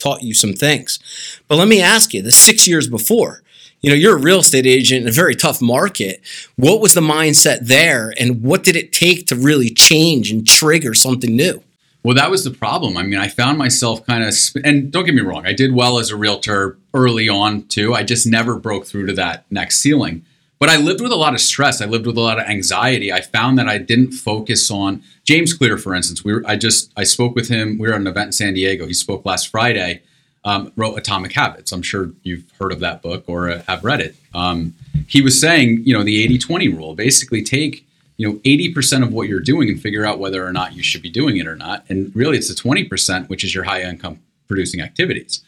taught 0.00 0.22
you 0.24 0.34
some 0.34 0.54
things. 0.54 0.98
But 1.46 1.56
let 1.58 1.68
me 1.68 1.80
ask 1.80 2.12
you, 2.12 2.20
the 2.20 2.32
six 2.32 2.66
years 2.66 2.88
before, 2.88 3.42
you 3.80 3.90
know, 3.90 3.96
you're 3.96 4.16
a 4.16 4.20
real 4.20 4.40
estate 4.40 4.66
agent 4.66 5.02
in 5.02 5.08
a 5.08 5.12
very 5.12 5.34
tough 5.34 5.62
market. 5.62 6.20
What 6.56 6.80
was 6.80 6.94
the 6.94 7.00
mindset 7.00 7.60
there, 7.62 8.12
and 8.18 8.42
what 8.42 8.64
did 8.64 8.76
it 8.76 8.92
take 8.92 9.26
to 9.28 9.36
really 9.36 9.70
change 9.70 10.30
and 10.30 10.46
trigger 10.46 10.94
something 10.94 11.34
new? 11.34 11.62
Well, 12.04 12.14
that 12.14 12.30
was 12.30 12.44
the 12.44 12.50
problem. 12.50 12.96
I 12.96 13.02
mean, 13.02 13.18
I 13.18 13.28
found 13.28 13.58
myself 13.58 14.06
kind 14.06 14.22
of, 14.22 14.34
and 14.64 14.90
don't 14.90 15.04
get 15.04 15.14
me 15.14 15.20
wrong, 15.20 15.46
I 15.46 15.52
did 15.52 15.74
well 15.74 15.98
as 15.98 16.10
a 16.10 16.16
realtor 16.16 16.78
early 16.94 17.28
on 17.28 17.64
too. 17.64 17.92
I 17.94 18.02
just 18.02 18.26
never 18.26 18.58
broke 18.58 18.86
through 18.86 19.06
to 19.06 19.12
that 19.14 19.44
next 19.50 19.78
ceiling. 19.78 20.24
But 20.60 20.68
I 20.68 20.76
lived 20.76 21.00
with 21.00 21.12
a 21.12 21.16
lot 21.16 21.34
of 21.34 21.40
stress. 21.40 21.80
I 21.80 21.86
lived 21.86 22.06
with 22.06 22.16
a 22.16 22.20
lot 22.20 22.38
of 22.38 22.46
anxiety. 22.46 23.12
I 23.12 23.20
found 23.20 23.58
that 23.58 23.68
I 23.68 23.78
didn't 23.78 24.12
focus 24.12 24.70
on 24.70 25.02
James 25.24 25.54
Clear, 25.54 25.78
for 25.78 25.94
instance. 25.94 26.24
We 26.24 26.32
were, 26.32 26.42
I 26.46 26.56
just, 26.56 26.92
I 26.96 27.04
spoke 27.04 27.36
with 27.36 27.48
him. 27.48 27.78
We 27.78 27.86
were 27.86 27.94
at 27.94 28.00
an 28.00 28.08
event 28.08 28.26
in 28.28 28.32
San 28.32 28.54
Diego. 28.54 28.86
He 28.86 28.94
spoke 28.94 29.24
last 29.24 29.48
Friday. 29.48 30.02
Um, 30.48 30.72
wrote 30.76 30.96
Atomic 30.96 31.32
Habits. 31.32 31.72
I'm 31.72 31.82
sure 31.82 32.10
you've 32.22 32.50
heard 32.58 32.72
of 32.72 32.80
that 32.80 33.02
book 33.02 33.24
or 33.26 33.48
have 33.48 33.84
read 33.84 34.00
it. 34.00 34.16
Um, 34.32 34.74
he 35.06 35.20
was 35.20 35.38
saying, 35.38 35.82
you 35.84 35.92
know, 35.92 36.02
the 36.02 36.24
80 36.24 36.38
20 36.38 36.68
rule 36.68 36.94
basically 36.94 37.42
take 37.42 37.86
you 38.18 38.26
know 38.26 38.38
80% 38.38 39.02
of 39.02 39.12
what 39.12 39.28
you're 39.28 39.40
doing 39.40 39.68
and 39.68 39.80
figure 39.80 40.04
out 40.04 40.18
whether 40.18 40.44
or 40.44 40.52
not 40.52 40.74
you 40.74 40.82
should 40.82 41.02
be 41.02 41.10
doing 41.10 41.38
it 41.38 41.46
or 41.46 41.56
not. 41.56 41.84
And 41.88 42.14
really 42.14 42.36
it's 42.36 42.48
the 42.48 42.54
20% 42.54 43.28
which 43.28 43.44
is 43.44 43.54
your 43.54 43.64
high 43.64 43.82
income 43.82 44.20
producing 44.46 44.80
activities. 44.80 45.42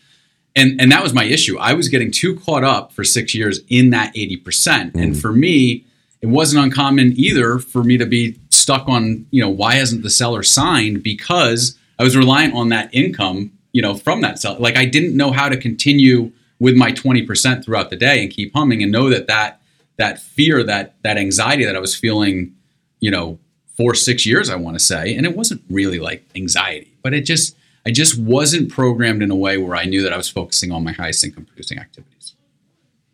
And 0.57 0.81
and 0.81 0.91
that 0.93 1.03
was 1.03 1.13
my 1.13 1.25
issue. 1.25 1.59
I 1.59 1.75
was 1.75 1.89
getting 1.89 2.11
too 2.11 2.39
caught 2.39 2.65
up 2.65 2.93
for 2.93 3.03
six 3.03 3.35
years 3.35 3.61
in 3.69 3.91
that 3.91 4.15
80% 4.15 4.95
and 4.95 5.19
for 5.21 5.33
me 5.33 5.85
it 6.23 6.27
wasn't 6.27 6.63
uncommon 6.63 7.13
either 7.17 7.59
for 7.59 7.83
me 7.83 7.97
to 7.97 8.07
be 8.07 8.39
stuck 8.51 8.89
on 8.89 9.27
you 9.31 9.43
know 9.43 9.51
why 9.51 9.75
hasn't 9.75 10.03
the 10.03 10.11
seller 10.11 10.43
signed? 10.43 11.03
Because 11.03 11.77
i 11.99 12.05
was 12.05 12.17
reliant 12.17 12.55
on 12.55 12.69
that 12.71 12.95
income 12.95 13.53
you 13.73 13.83
know 13.83 13.95
from 13.95 14.21
that 14.21 14.39
cell. 14.39 14.57
like 14.59 14.77
i 14.77 14.85
didn't 14.85 15.17
know 15.17 15.33
how 15.33 15.49
to 15.49 15.57
continue 15.57 16.33
with 16.59 16.77
my 16.77 16.93
20% 16.93 17.65
throughout 17.65 17.89
the 17.89 17.97
day 17.97 18.23
and 18.23 18.31
keep 18.31 18.53
humming 18.55 18.83
and 18.83 18.93
know 18.93 19.09
that 19.09 19.27
that 19.29 19.63
that 19.97 20.19
fear 20.19 20.63
that 20.63 20.95
that 21.03 21.17
anxiety 21.17 21.65
that 21.65 21.75
i 21.77 21.81
was 21.81 21.97
feeling 21.97 22.55
you 23.01 23.11
know, 23.11 23.39
for 23.77 23.95
six 23.95 24.27
years, 24.27 24.51
I 24.51 24.57
want 24.57 24.77
to 24.77 24.85
say. 24.85 25.17
And 25.17 25.27
it 25.27 25.35
wasn't 25.35 25.63
really 25.71 25.99
like 25.99 26.25
anxiety, 26.37 26.93
but 27.03 27.15
it 27.15 27.23
just, 27.23 27.57
I 27.87 27.91
just 27.91 28.19
wasn't 28.19 28.71
programmed 28.71 29.23
in 29.23 29.31
a 29.31 29.35
way 29.35 29.57
where 29.57 29.75
I 29.75 29.87
knew 29.87 30.03
that 30.03 30.13
I 30.13 30.17
was 30.19 30.29
focusing 30.29 30.71
on 30.71 30.85
my 30.85 30.93
highest 30.93 31.25
income 31.25 31.47
producing 31.47 31.79
activities. 31.79 32.35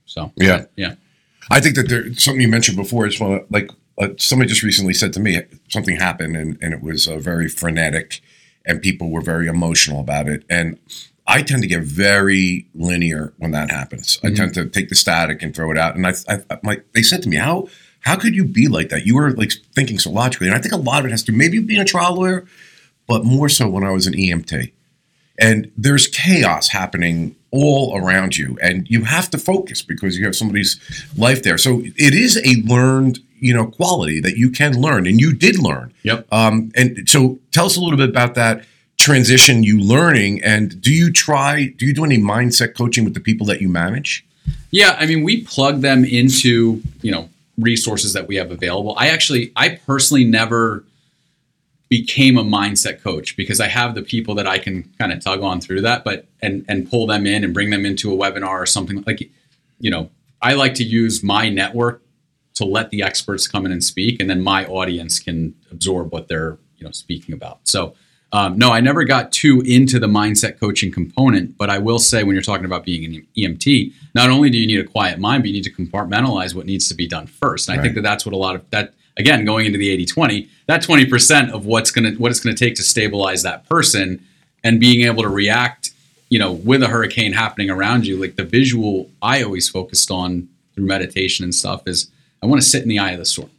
So, 0.06 0.32
Yeah. 0.36 0.64
yeah. 0.76 0.94
I 1.50 1.60
think 1.60 1.76
that 1.76 1.88
there 1.88 2.12
something 2.14 2.40
you 2.40 2.48
mentioned 2.48 2.76
before 2.76 3.06
is 3.06 3.20
one 3.20 3.46
like 3.50 3.70
uh, 3.98 4.08
somebody 4.18 4.48
just 4.48 4.64
recently 4.64 4.92
said 4.92 5.12
to 5.12 5.20
me 5.20 5.40
something 5.68 5.94
happened 5.94 6.36
and, 6.36 6.58
and 6.60 6.74
it 6.74 6.82
was 6.82 7.06
uh, 7.06 7.18
very 7.18 7.48
frenetic 7.48 8.20
and 8.66 8.82
people 8.82 9.10
were 9.10 9.20
very 9.20 9.46
emotional 9.46 10.00
about 10.00 10.28
it. 10.28 10.44
And 10.50 10.78
I 11.26 11.42
tend 11.42 11.62
to 11.62 11.68
get 11.68 11.82
very 11.82 12.66
linear 12.74 13.32
when 13.38 13.52
that 13.52 13.70
happens. 13.70 14.18
I 14.22 14.26
mm-hmm. 14.26 14.36
tend 14.36 14.54
to 14.54 14.66
take 14.66 14.88
the 14.88 14.94
static 14.94 15.42
and 15.42 15.54
throw 15.54 15.70
it 15.70 15.78
out. 15.78 15.96
And 15.96 16.06
I, 16.06 16.14
I 16.28 16.40
I'm 16.50 16.82
they 16.92 17.02
said 17.02 17.22
to 17.22 17.28
me 17.28 17.36
how 17.36 17.68
how 18.00 18.16
could 18.16 18.36
you 18.36 18.44
be 18.44 18.68
like 18.68 18.88
that? 18.90 19.06
You 19.06 19.16
were 19.16 19.32
like 19.32 19.52
thinking 19.74 19.98
so 19.98 20.10
logically. 20.10 20.46
And 20.46 20.56
I 20.56 20.60
think 20.60 20.74
a 20.74 20.78
lot 20.78 21.00
of 21.00 21.06
it 21.06 21.10
has 21.10 21.22
to 21.24 21.32
do 21.32 21.38
maybe 21.38 21.58
being 21.58 21.80
a 21.80 21.84
trial 21.84 22.14
lawyer, 22.14 22.46
but 23.06 23.24
more 23.24 23.48
so 23.48 23.68
when 23.68 23.82
I 23.82 23.90
was 23.90 24.06
an 24.06 24.14
EMT 24.14 24.72
and 25.38 25.70
there's 25.76 26.06
chaos 26.06 26.68
happening 26.68 27.34
all 27.50 27.96
around 27.96 28.36
you 28.36 28.58
and 28.60 28.88
you 28.90 29.04
have 29.04 29.30
to 29.30 29.38
focus 29.38 29.82
because 29.82 30.18
you 30.18 30.24
have 30.24 30.36
somebody's 30.36 30.78
life 31.16 31.42
there 31.42 31.56
so 31.58 31.80
it 31.96 32.14
is 32.14 32.36
a 32.44 32.62
learned 32.68 33.18
you 33.38 33.54
know 33.54 33.66
quality 33.66 34.20
that 34.20 34.36
you 34.36 34.50
can 34.50 34.80
learn 34.80 35.06
and 35.06 35.20
you 35.20 35.32
did 35.32 35.58
learn 35.58 35.92
Yep. 36.02 36.26
um, 36.32 36.70
and 36.74 37.08
so 37.08 37.38
tell 37.52 37.66
us 37.66 37.76
a 37.76 37.80
little 37.80 37.96
bit 37.98 38.08
about 38.10 38.34
that 38.34 38.64
transition 38.98 39.62
you 39.62 39.78
learning 39.80 40.42
and 40.42 40.80
do 40.80 40.92
you 40.92 41.12
try 41.12 41.66
do 41.76 41.86
you 41.86 41.92
do 41.94 42.04
any 42.04 42.18
mindset 42.18 42.74
coaching 42.74 43.04
with 43.04 43.14
the 43.14 43.20
people 43.20 43.46
that 43.46 43.60
you 43.60 43.68
manage 43.68 44.24
Yeah, 44.70 44.96
I 44.98 45.06
mean, 45.06 45.22
we 45.24 45.42
plug 45.42 45.80
them 45.80 46.04
into 46.04 46.82
you 47.02 47.12
know 47.12 47.28
resources 47.58 48.12
that 48.12 48.28
we 48.28 48.36
have 48.36 48.50
available. 48.50 48.94
I 48.98 49.08
actually, 49.08 49.50
I 49.56 49.80
personally 49.86 50.24
never 50.24 50.84
became 51.88 52.36
a 52.36 52.42
mindset 52.42 53.00
coach 53.00 53.36
because 53.36 53.60
I 53.60 53.68
have 53.68 53.94
the 53.94 54.02
people 54.02 54.34
that 54.34 54.46
I 54.46 54.58
can 54.58 54.92
kind 54.98 55.12
of 55.12 55.22
tug 55.22 55.42
on 55.42 55.60
through 55.60 55.82
that, 55.82 56.04
but 56.04 56.26
and 56.42 56.64
and 56.68 56.88
pull 56.88 57.06
them 57.06 57.26
in 57.26 57.44
and 57.44 57.54
bring 57.54 57.70
them 57.70 57.86
into 57.86 58.12
a 58.12 58.16
webinar 58.16 58.48
or 58.60 58.66
something 58.66 59.04
like, 59.06 59.30
you 59.78 59.90
know, 59.90 60.10
I 60.42 60.54
like 60.54 60.74
to 60.74 60.84
use 60.84 61.22
my 61.22 61.48
network 61.48 62.02
to 62.54 62.64
let 62.64 62.90
the 62.90 63.02
experts 63.02 63.46
come 63.46 63.66
in 63.66 63.72
and 63.72 63.84
speak, 63.84 64.20
and 64.20 64.28
then 64.28 64.42
my 64.42 64.64
audience 64.66 65.18
can 65.18 65.54
absorb 65.70 66.12
what 66.12 66.28
they're 66.28 66.58
you 66.76 66.84
know 66.84 66.92
speaking 66.92 67.34
about. 67.34 67.60
So. 67.64 67.94
Um, 68.32 68.58
no, 68.58 68.72
I 68.72 68.80
never 68.80 69.04
got 69.04 69.30
too 69.30 69.62
into 69.64 70.00
the 70.00 70.08
mindset 70.08 70.58
coaching 70.58 70.90
component, 70.90 71.56
but 71.56 71.70
I 71.70 71.78
will 71.78 72.00
say 72.00 72.24
when 72.24 72.34
you're 72.34 72.42
talking 72.42 72.66
about 72.66 72.84
being 72.84 73.04
an 73.04 73.26
EMT, 73.36 73.92
not 74.16 74.30
only 74.30 74.50
do 74.50 74.58
you 74.58 74.66
need 74.66 74.80
a 74.80 74.84
quiet 74.84 75.20
mind, 75.20 75.44
but 75.44 75.46
you 75.46 75.52
need 75.54 75.64
to 75.64 75.70
compartmentalize 75.70 76.52
what 76.52 76.66
needs 76.66 76.88
to 76.88 76.94
be 76.94 77.06
done 77.06 77.28
first. 77.28 77.68
And 77.68 77.78
I 77.78 77.82
think 77.82 77.94
that 77.94 78.02
that's 78.02 78.26
what 78.26 78.34
a 78.34 78.36
lot 78.36 78.56
of 78.56 78.68
that 78.70 78.94
again 79.16 79.44
going 79.44 79.66
into 79.66 79.78
the 79.78 79.96
80-20, 80.06 80.48
that 80.66 80.82
20% 80.82 81.50
of 81.50 81.66
what's 81.66 81.90
going 81.90 82.04
to 82.04 82.18
what 82.20 82.30
it's 82.30 82.40
going 82.40 82.54
to 82.54 82.64
take 82.64 82.74
to 82.76 82.82
stabilize 82.82 83.42
that 83.42 83.68
person 83.68 84.24
and 84.64 84.80
being 84.80 85.06
able 85.06 85.22
to 85.22 85.28
react, 85.28 85.90
you 86.28 86.38
know, 86.38 86.52
with 86.52 86.82
a 86.82 86.88
hurricane 86.88 87.32
happening 87.32 87.70
around 87.70 88.06
you, 88.06 88.18
like 88.20 88.36
the 88.36 88.44
visual 88.44 89.10
I 89.22 89.42
always 89.42 89.68
focused 89.68 90.10
on 90.10 90.48
through 90.74 90.86
meditation 90.86 91.44
and 91.44 91.54
stuff 91.54 91.86
is 91.86 92.10
I 92.42 92.46
want 92.46 92.60
to 92.60 92.68
sit 92.68 92.82
in 92.82 92.88
the 92.88 92.98
eye 92.98 93.12
of 93.12 93.18
the 93.18 93.24
storm. 93.24 93.50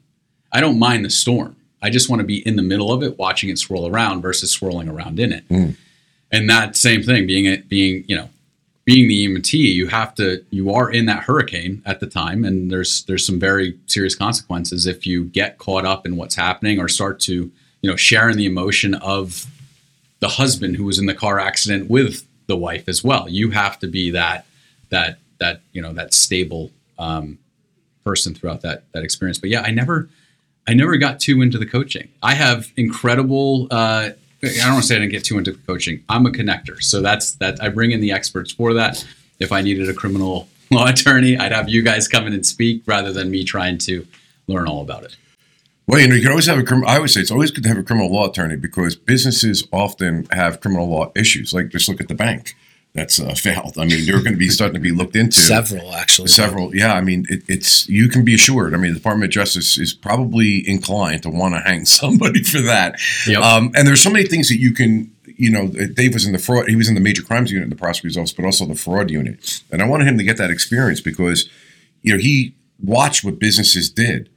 I 0.52 0.62
don't 0.62 0.80
mind 0.80 1.04
the 1.04 1.10
storm. 1.10 1.56
I 1.82 1.90
just 1.90 2.10
want 2.10 2.22
to 2.22 2.26
be 2.26 2.46
in 2.48 2.56
the 2.56 2.62
middle 2.64 2.92
of 2.92 3.04
it, 3.04 3.18
watching 3.18 3.50
it 3.50 3.60
swirl 3.60 3.88
around 3.88 4.22
versus 4.22 4.52
swirling 4.52 4.90
around 4.90 5.20
in 5.20 5.32
it. 5.32 5.48
Mm. 5.50 5.76
And 6.32 6.50
that 6.50 6.76
same 6.76 7.04
thing, 7.04 7.28
being 7.28 7.46
it, 7.46 7.70
being 7.70 8.04
you 8.08 8.16
know, 8.16 8.30
being 8.88 9.08
the 9.08 9.28
EMT, 9.28 9.54
you 9.54 9.88
have 9.88 10.16
to, 10.16 10.44
you 10.50 10.74
are 10.74 10.90
in 10.90 11.06
that 11.08 11.24
hurricane 11.24 11.84
at 11.86 12.00
the 12.00 12.08
time, 12.08 12.44
and 12.44 12.72
there's 12.72 13.04
there's 13.04 13.26
some 13.26 13.40
very 13.40 13.78
serious 13.86 14.16
consequences 14.16 14.88
if 14.88 15.06
you 15.06 15.26
get 15.26 15.60
caught 15.60 15.86
up 15.86 16.06
in 16.08 16.16
what's 16.16 16.36
happening 16.36 16.80
or 16.80 16.88
start 16.88 17.20
to 17.20 17.52
you 17.82 17.90
know, 17.90 17.96
sharing 17.96 18.38
the 18.38 18.46
emotion 18.46 18.96
of 18.96 19.46
the 20.20 20.28
husband 20.28 20.76
who 20.76 20.84
was 20.84 21.00
in 21.00 21.06
the 21.06 21.14
car 21.14 21.40
accident 21.40 21.90
with 21.90 22.28
the 22.48 22.58
wife 22.58 22.88
as 22.88 23.04
well. 23.04 23.30
You 23.30 23.52
have 23.52 23.80
to 23.80 23.88
be 23.88 24.12
that 24.12 24.46
that 24.90 25.20
that 25.40 25.62
you 25.74 25.82
know 25.82 25.94
that 25.94 26.14
stable 26.14 26.72
um, 26.98 27.38
person 28.04 28.34
throughout 28.34 28.62
that 28.62 28.84
that 28.94 29.04
experience. 29.04 29.38
But 29.38 29.50
yeah, 29.50 29.62
I 29.62 29.72
never 29.72 30.10
I 30.68 30.74
never 30.74 30.98
got 30.98 31.20
too 31.20 31.42
into 31.42 31.58
the 31.58 31.66
coaching. 31.66 32.10
I 32.24 32.34
have 32.34 32.72
incredible. 32.76 33.68
Uh, 33.70 34.12
I 34.44 34.50
don't 34.50 34.74
want 34.74 34.84
to 34.84 34.88
say 34.88 34.96
I 34.96 35.00
didn't 35.00 35.12
get 35.12 35.24
too 35.24 35.38
into 35.38 35.54
coaching. 35.54 36.04
I'm 36.10 36.26
a 36.26 36.30
connector, 36.30 36.82
so 36.82 37.02
that's 37.02 37.34
that. 37.36 37.62
I 37.62 37.70
bring 37.70 37.92
in 37.92 38.02
the 38.02 38.12
experts 38.12 38.52
for 38.52 38.74
that. 38.74 39.06
If 39.40 39.52
I 39.52 39.62
needed 39.62 39.90
a 39.90 39.94
criminal 39.94 40.48
law 40.72 40.88
attorney, 40.88 41.38
I'd 41.38 41.52
have 41.52 41.70
you 41.70 41.82
guys 41.82 42.08
come 42.08 42.28
in 42.28 42.34
and 42.34 42.46
speak 42.46 42.84
rather 42.86 43.12
than 43.12 43.32
me 43.32 43.44
trying 43.44 43.78
to 43.80 44.06
learn 44.48 44.68
all 44.68 44.82
about 44.82 45.04
it. 45.04 45.16
Well, 45.88 46.02
you 46.02 46.08
know, 46.08 46.16
you 46.16 46.22
can 46.22 46.32
always 46.32 46.48
have 46.48 46.58
a 46.60 46.64
criminal. 46.64 46.90
I 46.90 46.98
always 46.98 47.14
say 47.14 47.22
it's 47.22 47.32
always 47.32 47.50
good 47.50 47.64
to 47.64 47.70
have 47.70 47.78
a 47.78 47.84
criminal 47.84 48.12
law 48.12 48.30
attorney 48.30 48.58
because 48.58 48.96
businesses 48.96 49.68
often 49.72 50.28
have 50.32 50.60
criminal 50.60 50.88
law 50.88 51.12
issues. 51.16 51.54
Like 51.54 51.70
just 51.70 51.88
look 51.88 52.02
at 52.02 52.10
the 52.10 52.16
bank 52.16 52.56
that's 52.98 53.20
uh, 53.20 53.34
failed. 53.36 53.78
I 53.78 53.86
mean, 53.86 54.06
they're 54.08 54.24
going 54.24 54.34
to 54.34 54.38
be 54.38 54.50
starting 54.50 54.74
to 54.74 54.80
be 54.80 54.92
looked 54.92 55.16
into. 55.16 55.40
Several, 55.40 55.94
actually. 55.94 56.30
Several, 56.30 56.76
yeah. 56.76 56.96
I 56.96 57.02
mean, 57.02 57.28
it, 57.30 57.44
it's 57.48 57.88
you 57.88 58.10
can 58.10 58.26
be 58.26 58.34
assured. 58.34 58.74
I 58.74 58.78
mean, 58.78 58.94
the 58.94 59.00
Department 59.00 59.30
of 59.30 59.34
Justice 59.34 59.78
is 59.78 59.94
probably 59.94 60.68
inclined 60.68 61.22
to 61.24 61.30
want 61.30 61.54
to 61.54 61.62
hang 61.62 61.86
somebody 62.02 62.42
for 62.42 62.60
that. 62.62 63.00
Yep. 63.28 63.40
Um, 63.40 63.72
and 63.76 63.88
there's 63.88 64.02
so 64.02 64.10
many 64.10 64.26
things 64.26 64.50
that 64.50 64.58
you 64.58 64.74
can. 64.74 65.14
You 65.26 65.52
know, 65.52 65.68
Dave 65.68 66.16
was 66.16 66.26
in 66.26 66.32
the 66.32 66.40
fraud. 66.40 66.68
He 66.68 66.76
was 66.76 66.90
in 66.90 66.96
the 66.96 67.02
major 67.02 67.22
crimes 67.22 67.52
unit 67.52 67.66
in 67.66 67.70
the 67.70 67.76
prosecutor's 67.76 68.18
office, 68.18 68.34
but 68.34 68.46
also 68.46 68.66
the 68.66 68.74
fraud 68.74 69.12
unit. 69.12 69.62
And 69.72 69.84
I 69.84 69.88
wanted 69.88 70.08
him 70.08 70.18
to 70.18 70.24
get 70.24 70.38
that 70.38 70.50
experience 70.50 71.00
because, 71.00 71.48
you 72.02 72.14
know, 72.14 72.20
he 72.20 72.56
watched 72.82 73.24
what 73.24 73.38
businesses 73.38 73.92
did 73.92 74.30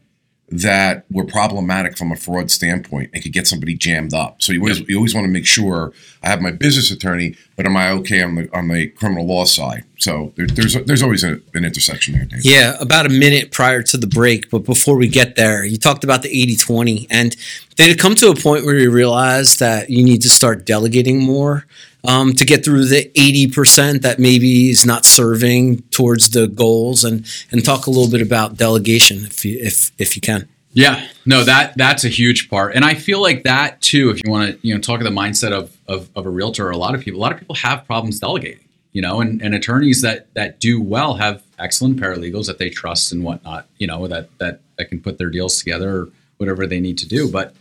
that 0.51 1.05
were 1.11 1.25
problematic 1.25 1.97
from 1.97 2.11
a 2.11 2.17
fraud 2.17 2.51
standpoint 2.51 3.11
and 3.15 3.23
could 3.23 3.33
get 3.33 3.47
somebody 3.47 3.75
jammed 3.75 4.13
up. 4.13 4.43
So 4.43 4.53
you 4.53 4.61
always 4.61 4.81
you 4.89 4.97
always 4.97 5.15
want 5.15 5.25
to 5.27 5.31
make 5.31 5.47
sure 5.47 5.93
I 6.23 6.29
have 6.29 6.41
my 6.41 6.51
business 6.51 6.91
attorney, 6.91 7.37
but 7.57 7.67
am 7.67 7.77
I 7.77 7.91
okay 7.93 8.21
on 8.23 8.35
the 8.35 8.57
on 8.57 8.69
the 8.69 8.89
criminal 8.89 9.27
law 9.27 9.45
side? 9.45 9.85
So 9.99 10.33
there, 10.35 10.47
there's 10.47 10.75
there's 10.85 11.03
always 11.03 11.23
a, 11.23 11.41
an 11.55 11.65
intersection 11.65 12.15
there. 12.15 12.25
Dave. 12.25 12.41
Yeah, 12.45 12.77
about 12.81 13.07
a 13.07 13.11
minute 13.11 13.53
prior 13.53 13.83
to 13.85 13.97
the 13.97 14.09
break, 14.09 14.51
but 14.51 14.65
before 14.65 14.97
we 14.97 15.07
get 15.07 15.37
there, 15.37 15.65
you 15.65 15.77
talked 15.77 16.03
about 16.03 16.23
the 16.23 16.29
80-20 16.29 17.07
and 17.11 17.37
did 17.77 17.91
it 17.91 17.99
come 17.99 18.15
to 18.17 18.31
a 18.31 18.35
point 18.35 18.65
where 18.65 18.77
you 18.77 18.91
realized 18.91 19.61
that 19.61 19.89
you 19.89 20.03
need 20.03 20.23
to 20.23 20.31
start 20.31 20.67
delegating 20.67 21.23
more 21.23 21.65
um, 22.05 22.33
to 22.35 22.45
get 22.45 22.65
through 22.65 22.87
the 22.87 23.11
80% 23.17 24.03
that 24.03 24.19
maybe 24.19 24.71
is 24.71 24.87
not 24.87 25.05
serving 25.05 25.83
towards 25.91 26.31
the 26.31 26.47
goals 26.47 27.05
and 27.05 27.27
and 27.51 27.65
talk 27.65 27.87
a 27.87 27.91
little 27.91 28.11
bit 28.11 28.23
about 28.23 28.57
delegation 28.57 29.25
if 29.27 29.45
you 29.45 29.59
if 29.61 29.93
if 29.99 30.17
you 30.17 30.23
can. 30.23 30.49
Yeah, 30.73 31.09
no, 31.27 31.43
that 31.45 31.77
that's 31.77 32.05
a 32.05 32.09
huge 32.09 32.49
part, 32.49 32.77
and 32.77 32.85
I 32.85 32.95
feel 32.95 33.21
like 33.21 33.43
that 33.43 33.81
too. 33.81 34.11
If 34.11 34.23
you 34.25 34.31
want 34.31 34.53
to, 34.53 34.67
you 34.67 34.73
know, 34.73 34.81
talk 34.81 35.01
of 35.01 35.05
the 35.05 35.11
mindset 35.11 35.53
of, 35.53 35.77
of 35.89 36.09
of 36.15 36.27
a 36.27 36.31
realtor, 36.31 36.71
a 36.71 36.77
lot 36.77 36.95
of 36.95 37.01
people, 37.01 37.19
a 37.19 37.23
lot 37.23 37.33
of 37.33 37.41
people 37.41 37.57
have 37.57 37.85
problems 37.87 38.21
delegating, 38.21 38.65
you 38.93 39.03
know, 39.03 39.21
and, 39.21 39.43
and 39.43 39.53
attorneys 39.53 40.03
that 40.03 40.33
that 40.35 40.61
do 40.61 40.81
well 40.81 41.15
have 41.15 41.43
excellent 41.59 41.99
paralegals 41.99 42.47
that 42.47 42.59
they 42.59 42.71
trust 42.71 43.11
and 43.11 43.25
whatnot, 43.25 43.67
you 43.79 43.89
know, 43.89 44.07
that 44.07 44.29
that 44.39 44.61
that 44.79 44.89
can 44.89 45.01
put 45.01 45.19
their 45.19 45.29
deals 45.29 45.59
together 45.59 45.91
or 45.91 46.09
whatever 46.37 46.67
they 46.67 46.79
need 46.79 46.99
to 46.99 47.09
do. 47.09 47.29
But 47.29 47.55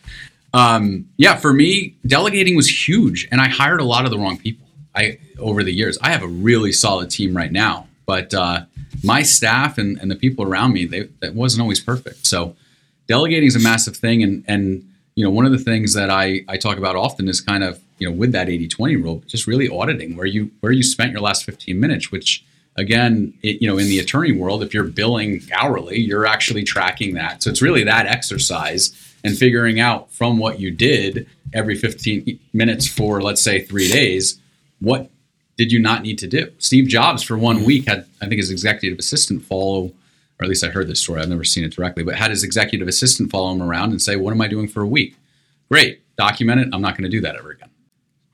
um, 0.53 1.07
yeah, 1.17 1.35
for 1.35 1.53
me, 1.53 1.95
delegating 2.05 2.55
was 2.55 2.87
huge, 2.87 3.27
and 3.31 3.39
I 3.39 3.47
hired 3.47 3.81
a 3.81 3.85
lot 3.85 4.05
of 4.05 4.11
the 4.11 4.17
wrong 4.17 4.37
people. 4.37 4.67
I 4.95 5.19
over 5.37 5.63
the 5.63 5.71
years, 5.71 5.97
I 6.01 6.11
have 6.11 6.23
a 6.23 6.27
really 6.27 6.71
solid 6.71 7.09
team 7.09 7.35
right 7.35 7.51
now, 7.51 7.87
but 8.05 8.33
uh, 8.33 8.61
my 9.03 9.21
staff 9.21 9.77
and, 9.77 9.97
and 9.99 10.09
the 10.09 10.15
people 10.15 10.45
around 10.45 10.73
me, 10.73 10.85
they 10.85 11.09
that 11.19 11.35
wasn't 11.35 11.61
always 11.61 11.79
perfect. 11.79 12.25
So 12.25 12.55
delegating 13.09 13.47
is 13.47 13.55
a 13.55 13.59
massive 13.59 13.97
thing 13.97 14.23
and 14.23 14.45
and 14.47 14.87
you 15.15 15.23
know 15.25 15.31
one 15.31 15.45
of 15.45 15.51
the 15.51 15.57
things 15.57 15.93
that 15.95 16.09
I, 16.09 16.45
I 16.47 16.55
talk 16.55 16.77
about 16.77 16.95
often 16.95 17.27
is 17.27 17.41
kind 17.41 17.63
of 17.63 17.81
you 17.97 18.09
know 18.09 18.15
with 18.15 18.31
that 18.31 18.47
80-20 18.47 19.03
rule 19.03 19.23
just 19.27 19.47
really 19.47 19.67
auditing 19.67 20.15
where 20.15 20.27
you 20.27 20.51
where 20.61 20.71
you 20.71 20.83
spent 20.83 21.11
your 21.11 21.19
last 21.19 21.43
15 21.43 21.77
minutes 21.77 22.11
which 22.11 22.45
again 22.77 23.33
it, 23.41 23.61
you 23.61 23.67
know 23.67 23.77
in 23.77 23.87
the 23.87 23.99
attorney 23.99 24.31
world 24.31 24.63
if 24.63 24.73
you're 24.73 24.85
billing 24.85 25.41
hourly 25.53 25.99
you're 25.99 26.25
actually 26.25 26.63
tracking 26.63 27.15
that 27.15 27.43
so 27.43 27.49
it's 27.49 27.61
really 27.61 27.83
that 27.83 28.05
exercise 28.05 28.93
and 29.23 29.37
figuring 29.37 29.79
out 29.79 30.11
from 30.11 30.37
what 30.37 30.59
you 30.59 30.71
did 30.71 31.27
every 31.53 31.75
15 31.75 32.39
minutes 32.53 32.87
for 32.87 33.21
let's 33.21 33.41
say 33.41 33.61
three 33.61 33.89
days 33.89 34.39
what 34.79 35.09
did 35.57 35.71
you 35.71 35.79
not 35.79 36.03
need 36.03 36.17
to 36.19 36.27
do 36.27 36.51
steve 36.59 36.87
jobs 36.87 37.23
for 37.23 37.37
one 37.37 37.63
week 37.63 37.87
had 37.87 38.05
i 38.21 38.27
think 38.27 38.37
his 38.37 38.51
executive 38.51 38.99
assistant 38.99 39.43
follow 39.43 39.91
or 40.39 40.45
at 40.45 40.49
least 40.49 40.63
I 40.63 40.69
heard 40.69 40.87
this 40.87 41.01
story. 41.01 41.21
I've 41.21 41.29
never 41.29 41.43
seen 41.43 41.65
it 41.65 41.73
directly, 41.73 42.03
but 42.03 42.15
had 42.15 42.31
his 42.31 42.43
executive 42.43 42.87
assistant 42.87 43.29
follow 43.29 43.51
him 43.51 43.61
around 43.61 43.91
and 43.91 44.01
say, 44.01 44.15
"What 44.15 44.31
am 44.31 44.41
I 44.41 44.47
doing 44.47 44.67
for 44.67 44.81
a 44.81 44.87
week?" 44.87 45.15
Great, 45.69 46.01
document 46.15 46.61
it. 46.61 46.69
I'm 46.71 46.81
not 46.81 46.95
going 46.95 47.03
to 47.03 47.09
do 47.09 47.21
that 47.21 47.35
ever 47.35 47.51
again. 47.51 47.69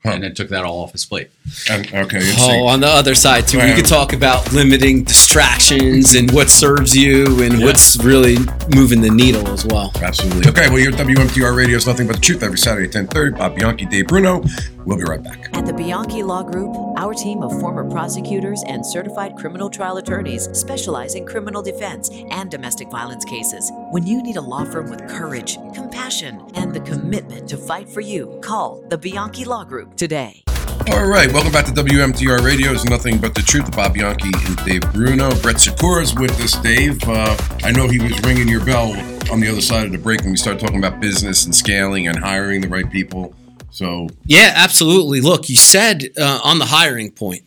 Huh. 0.04 0.12
And 0.12 0.24
it 0.24 0.36
took 0.36 0.50
that 0.50 0.62
all 0.64 0.82
off 0.84 0.92
his 0.92 1.04
plate. 1.04 1.30
And, 1.68 1.92
okay. 1.92 2.20
Oh, 2.38 2.66
on 2.66 2.78
the 2.80 2.86
other 2.86 3.14
side 3.16 3.48
too, 3.48 3.58
we 3.58 3.64
Right. 3.64 3.74
could 3.76 3.86
talk 3.86 4.12
about 4.12 4.52
limiting 4.52 5.02
distractions 5.02 6.14
and 6.14 6.30
what 6.30 6.48
serves 6.48 6.96
you 6.96 7.42
and 7.42 7.60
what's 7.60 7.96
really 7.96 8.36
moving 8.72 9.00
the 9.00 9.10
needle 9.10 9.48
as 9.48 9.64
well. 9.66 9.90
Absolutely. 10.00 10.48
Okay. 10.48 10.68
Well, 10.68 10.78
you're 10.78 10.92
at 10.92 10.98
WMTR 10.98 11.54
Radio 11.56 11.76
is 11.76 11.86
nothing 11.86 12.06
but 12.06 12.16
the 12.16 12.22
truth 12.22 12.42
every 12.44 12.58
Saturday 12.58 12.86
at 12.86 12.92
10:30. 12.92 13.30
Bob 13.36 13.56
Bianchi, 13.56 13.84
Dave 13.86 14.06
Bruno. 14.06 14.44
We'll 14.86 14.98
be 14.98 15.02
right 15.02 15.20
back. 15.20 15.50
At 15.52 15.66
the 15.66 15.72
Bianchi 15.72 16.22
Law 16.22 16.44
Group, 16.44 16.76
our 16.96 17.12
team 17.12 17.42
of 17.42 17.58
former 17.60 17.84
prosecutors 17.90 18.62
and 18.68 18.86
certified 18.86 19.34
criminal 19.36 19.68
trial 19.68 19.96
attorneys 19.96 20.48
specialize 20.56 21.16
in 21.16 21.26
criminal 21.26 21.60
defense 21.60 22.08
and 22.30 22.48
domestic 22.48 22.88
violence 22.88 23.24
cases. 23.24 23.72
When 23.90 24.06
you 24.06 24.22
need 24.22 24.36
a 24.36 24.40
law 24.40 24.64
firm 24.64 24.88
with 24.88 25.08
courage, 25.08 25.56
compassion, 25.74 26.40
and 26.54 26.72
the 26.72 26.78
commitment 26.80 27.48
to 27.48 27.56
fight 27.56 27.88
for 27.88 28.00
you, 28.00 28.38
call 28.44 28.84
the 28.88 28.96
Bianchi 28.96 29.44
Law 29.44 29.64
Group 29.64 29.96
today. 29.96 30.44
All 30.92 31.04
right, 31.04 31.32
welcome 31.32 31.50
back 31.50 31.64
to 31.66 31.72
WMTR 31.72 32.44
Radio. 32.44 32.70
Is 32.70 32.84
nothing 32.84 33.18
but 33.18 33.34
the 33.34 33.42
truth. 33.42 33.74
Bob 33.74 33.94
Bianchi 33.94 34.30
and 34.44 34.56
Dave 34.64 34.82
Bruno. 34.92 35.30
Brett 35.40 35.56
Sikora's 35.56 36.14
with 36.14 36.40
us. 36.40 36.56
Dave, 36.60 37.02
uh, 37.08 37.36
I 37.64 37.72
know 37.72 37.88
he 37.88 37.98
was 37.98 38.20
ringing 38.22 38.46
your 38.46 38.64
bell 38.64 38.92
on 39.32 39.40
the 39.40 39.48
other 39.50 39.60
side 39.60 39.86
of 39.86 39.92
the 39.92 39.98
break 39.98 40.20
when 40.20 40.30
we 40.30 40.36
started 40.36 40.60
talking 40.60 40.78
about 40.78 41.00
business 41.00 41.44
and 41.44 41.52
scaling 41.52 42.06
and 42.06 42.16
hiring 42.16 42.60
the 42.60 42.68
right 42.68 42.88
people. 42.88 43.34
So 43.76 44.08
Yeah, 44.24 44.54
absolutely. 44.56 45.20
Look, 45.20 45.50
you 45.50 45.56
said 45.56 46.06
uh, 46.18 46.40
on 46.42 46.58
the 46.58 46.64
hiring 46.64 47.10
point, 47.10 47.42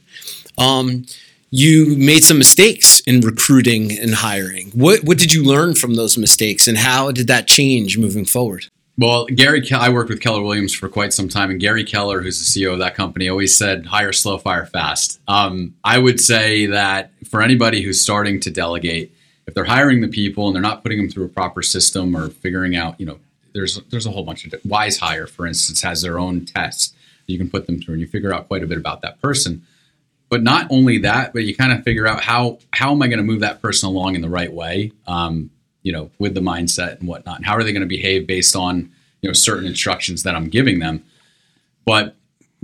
um, 0.60 1.06
you 1.50 1.96
made 1.98 2.24
some 2.24 2.38
mistakes 2.38 3.00
in 3.00 3.22
recruiting 3.22 3.98
and 3.98 4.14
hiring. 4.14 4.70
What 4.76 5.04
what 5.04 5.18
did 5.18 5.34
you 5.34 5.44
learn 5.44 5.74
from 5.74 5.96
those 5.96 6.20
mistakes, 6.20 6.68
and 6.68 6.78
how 6.78 7.12
did 7.12 7.26
that 7.28 7.48
change 7.48 7.98
moving 7.98 8.26
forward? 8.26 8.68
Well, 8.96 9.26
Gary, 9.26 9.62
Ke- 9.62 9.72
I 9.72 9.90
worked 9.90 10.10
with 10.10 10.22
Keller 10.22 10.44
Williams 10.44 10.72
for 10.72 10.88
quite 10.88 11.14
some 11.14 11.30
time, 11.30 11.50
and 11.50 11.60
Gary 11.60 11.84
Keller, 11.84 12.22
who's 12.22 12.38
the 12.38 12.46
CEO 12.46 12.74
of 12.74 12.80
that 12.80 12.94
company, 12.94 13.28
always 13.28 13.58
said, 13.58 13.88
"Hire 13.88 14.14
slow, 14.14 14.38
fire 14.38 14.68
fast." 14.68 15.20
Um, 15.28 15.74
I 15.84 15.98
would 15.98 16.22
say 16.22 16.68
that 16.68 17.12
for 17.28 17.42
anybody 17.42 17.82
who's 17.82 18.00
starting 18.00 18.40
to 18.42 18.52
delegate, 18.52 19.12
if 19.48 19.56
they're 19.56 19.64
hiring 19.64 20.02
the 20.02 20.08
people 20.10 20.46
and 20.46 20.56
they're 20.56 20.62
not 20.62 20.84
putting 20.84 21.00
them 21.00 21.10
through 21.10 21.26
a 21.26 21.30
proper 21.30 21.64
system 21.64 22.16
or 22.16 22.30
figuring 22.30 22.76
out, 22.76 23.00
you 23.00 23.08
know, 23.08 23.18
there's 23.60 23.80
there's 23.90 24.06
a 24.06 24.12
whole 24.12 24.24
bunch 24.24 24.46
of 24.46 24.52
WizeHire, 24.64 25.28
for 25.28 25.46
instance, 25.46 25.82
has 25.82 26.02
their 26.02 26.18
own 26.18 26.46
tests 26.46 26.94
you 27.28 27.38
can 27.38 27.50
put 27.50 27.68
them 27.68 27.80
through, 27.80 27.96
and 27.96 28.02
you 28.02 28.08
figure 28.08 28.34
out 28.34 28.48
quite 28.48 28.64
a 28.64 28.68
bit 28.68 28.78
about 28.78 29.02
that 29.02 29.22
person. 29.22 29.66
But 30.30 30.44
not 30.44 30.68
only 30.70 30.98
that, 31.00 31.34
but 31.34 31.44
you 31.44 31.56
kind 31.56 31.72
of 31.72 31.84
figure 31.84 32.08
out 32.08 32.22
how 32.22 32.60
how 32.72 32.92
am 32.92 33.02
I 33.02 33.08
going 33.08 33.18
to 33.18 33.24
move 33.24 33.42
that 33.42 33.62
person 33.62 33.90
along 33.90 34.16
in 34.16 34.22
the 34.22 34.30
right 34.30 34.52
way, 34.52 34.92
um, 35.08 35.50
you 35.84 35.92
know, 35.92 36.10
with 36.20 36.34
the 36.34 36.42
mindset 36.42 37.00
and 37.00 37.08
whatnot. 37.08 37.38
And 37.38 37.46
how 37.46 37.56
are 37.56 37.64
they 37.64 37.74
going 37.74 37.82
to 37.82 37.88
behave 37.88 38.26
based 38.26 38.56
on 38.56 38.92
you 39.22 39.30
know 39.30 39.34
certain 39.34 39.68
instructions 39.68 40.24
that 40.24 40.36
I'm 40.36 40.50
giving 40.50 40.80
them? 40.80 41.04
But 41.86 42.16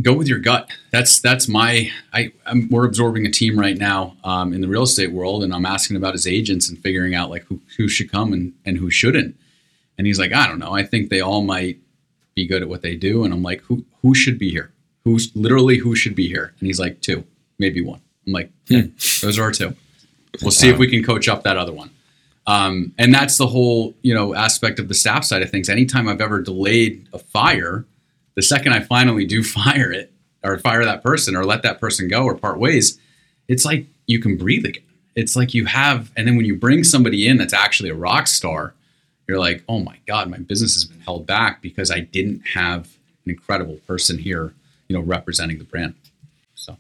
go 0.02 0.14
with 0.14 0.28
your 0.28 0.40
gut. 0.40 0.70
That's 0.92 1.20
that's 1.20 1.48
my. 1.48 1.92
I 2.14 2.32
I'm, 2.46 2.70
we're 2.70 2.86
absorbing 2.86 3.26
a 3.26 3.32
team 3.32 3.60
right 3.60 3.78
now 3.78 4.16
um, 4.24 4.54
in 4.54 4.62
the 4.62 4.68
real 4.68 4.84
estate 4.84 5.12
world, 5.12 5.44
and 5.44 5.54
I'm 5.54 5.66
asking 5.66 5.98
about 5.98 6.14
his 6.14 6.26
agents 6.26 6.70
and 6.70 6.80
figuring 6.80 7.16
out 7.16 7.30
like 7.30 7.44
who 7.44 7.60
who 7.78 7.88
should 7.88 8.12
come 8.12 8.32
and 8.32 8.54
and 8.66 8.78
who 8.78 8.90
shouldn't. 8.90 9.36
And 9.98 10.06
he's 10.08 10.20
like, 10.20 10.34
I 10.34 10.48
don't 10.48 10.60
know. 10.60 10.74
I 10.74 10.84
think 10.84 11.10
they 11.10 11.22
all 11.22 11.42
might 11.42 11.80
be 12.36 12.46
good 12.46 12.62
at 12.62 12.70
what 12.70 12.82
they 12.82 12.96
do. 12.96 13.24
And 13.24 13.34
I'm 13.34 13.44
like, 13.44 13.62
who 13.62 13.86
who 14.02 14.14
should 14.14 14.38
be 14.38 14.50
here? 14.50 14.72
Who's 15.04 15.34
literally 15.36 15.78
who 15.78 15.96
should 15.96 16.16
be 16.16 16.28
here? 16.28 16.54
And 16.60 16.68
he's 16.68 16.80
like, 16.80 17.02
two, 17.02 17.24
maybe 17.60 17.82
one. 17.82 18.02
I'm 18.26 18.34
like, 18.34 18.52
okay, 18.70 18.92
those 19.22 19.38
are 19.38 19.44
our 19.44 19.52
two. 19.52 19.76
We'll 20.42 20.52
see 20.52 20.70
if 20.70 20.78
we 20.78 20.90
can 20.90 21.04
coach 21.04 21.30
up 21.30 21.44
that 21.44 21.58
other 21.58 21.72
one. 21.72 21.92
Um, 22.48 22.94
and 22.98 23.14
that's 23.14 23.38
the 23.38 23.48
whole 23.48 23.96
you 24.02 24.14
know 24.14 24.36
aspect 24.36 24.80
of 24.80 24.88
the 24.88 24.94
staff 24.94 25.24
side 25.24 25.42
of 25.42 25.50
things. 25.50 25.70
Anytime 25.70 26.08
I've 26.08 26.22
ever 26.22 26.42
delayed 26.42 27.08
a 27.14 27.20
fire, 27.20 27.86
the 28.36 28.42
second 28.42 28.74
I 28.74 28.82
finally 28.82 29.26
do 29.26 29.44
fire 29.44 29.92
it 29.92 30.12
or 30.44 30.58
fire 30.60 30.86
that 30.86 31.02
person 31.04 31.36
or 31.36 31.44
let 31.44 31.64
that 31.64 31.80
person 31.80 32.08
go 32.08 32.24
or 32.24 32.36
part 32.36 32.60
ways, 32.60 33.00
it's 33.48 33.66
like 33.66 33.88
you 34.08 34.20
can 34.20 34.38
breathe 34.38 34.66
again. 34.66 34.84
It's 35.16 35.36
like 35.36 35.54
you 35.54 35.66
have, 35.66 36.12
and 36.18 36.28
then 36.28 36.36
when 36.36 36.46
you 36.46 36.56
bring 36.56 36.84
somebody 36.84 37.26
in 37.28 37.38
that's 37.38 37.54
actually 37.54 37.90
a 37.90 37.96
rock 37.96 38.28
star, 38.28 38.74
you're 39.28 39.40
like, 39.40 39.64
oh 39.68 39.80
my 39.80 39.98
God, 40.08 40.30
my 40.30 40.38
business 40.38 40.76
has 40.76 40.86
been 40.86 41.00
held 41.02 41.26
back 41.26 41.62
because 41.62 41.92
I 41.92 42.02
didn't 42.02 42.42
have 42.54 42.98
an 43.26 43.32
incredible 43.32 43.80
person 43.88 44.18
here, 44.18 44.54
you 44.88 44.96
know, 44.96 45.02
representing 45.02 45.58
the 45.58 45.64
brand. 45.64 45.96
So, 46.54 46.78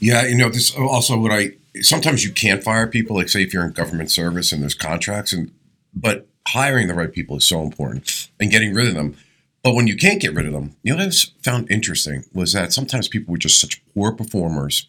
Yeah, 0.00 0.26
you 0.26 0.36
know, 0.36 0.48
this 0.48 0.74
also 0.76 1.18
what 1.18 1.32
I 1.32 1.52
sometimes 1.80 2.24
you 2.24 2.32
can't 2.32 2.62
fire 2.62 2.86
people, 2.86 3.16
like 3.16 3.28
say 3.28 3.42
if 3.42 3.52
you're 3.52 3.64
in 3.64 3.72
government 3.72 4.10
service 4.10 4.52
and 4.52 4.62
there's 4.62 4.74
contracts 4.74 5.32
and 5.32 5.52
but 5.94 6.26
hiring 6.48 6.88
the 6.88 6.94
right 6.94 7.12
people 7.12 7.36
is 7.36 7.44
so 7.44 7.62
important 7.62 8.28
and 8.40 8.50
getting 8.50 8.74
rid 8.74 8.88
of 8.88 8.94
them. 8.94 9.16
But 9.62 9.74
when 9.74 9.86
you 9.86 9.96
can't 9.96 10.20
get 10.20 10.34
rid 10.34 10.46
of 10.46 10.52
them, 10.52 10.74
you 10.82 10.92
know 10.92 11.04
what 11.04 11.14
I 11.14 11.42
found 11.42 11.70
interesting 11.70 12.24
was 12.34 12.52
that 12.52 12.72
sometimes 12.72 13.08
people 13.08 13.32
were 13.32 13.38
just 13.38 13.60
such 13.60 13.80
poor 13.94 14.10
performers 14.10 14.88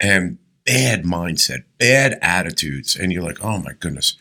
and 0.00 0.38
bad 0.64 1.04
mindset, 1.04 1.64
bad 1.78 2.18
attitudes, 2.20 2.96
and 2.96 3.12
you're 3.12 3.22
like, 3.22 3.44
oh 3.44 3.58
my 3.58 3.72
goodness. 3.78 4.16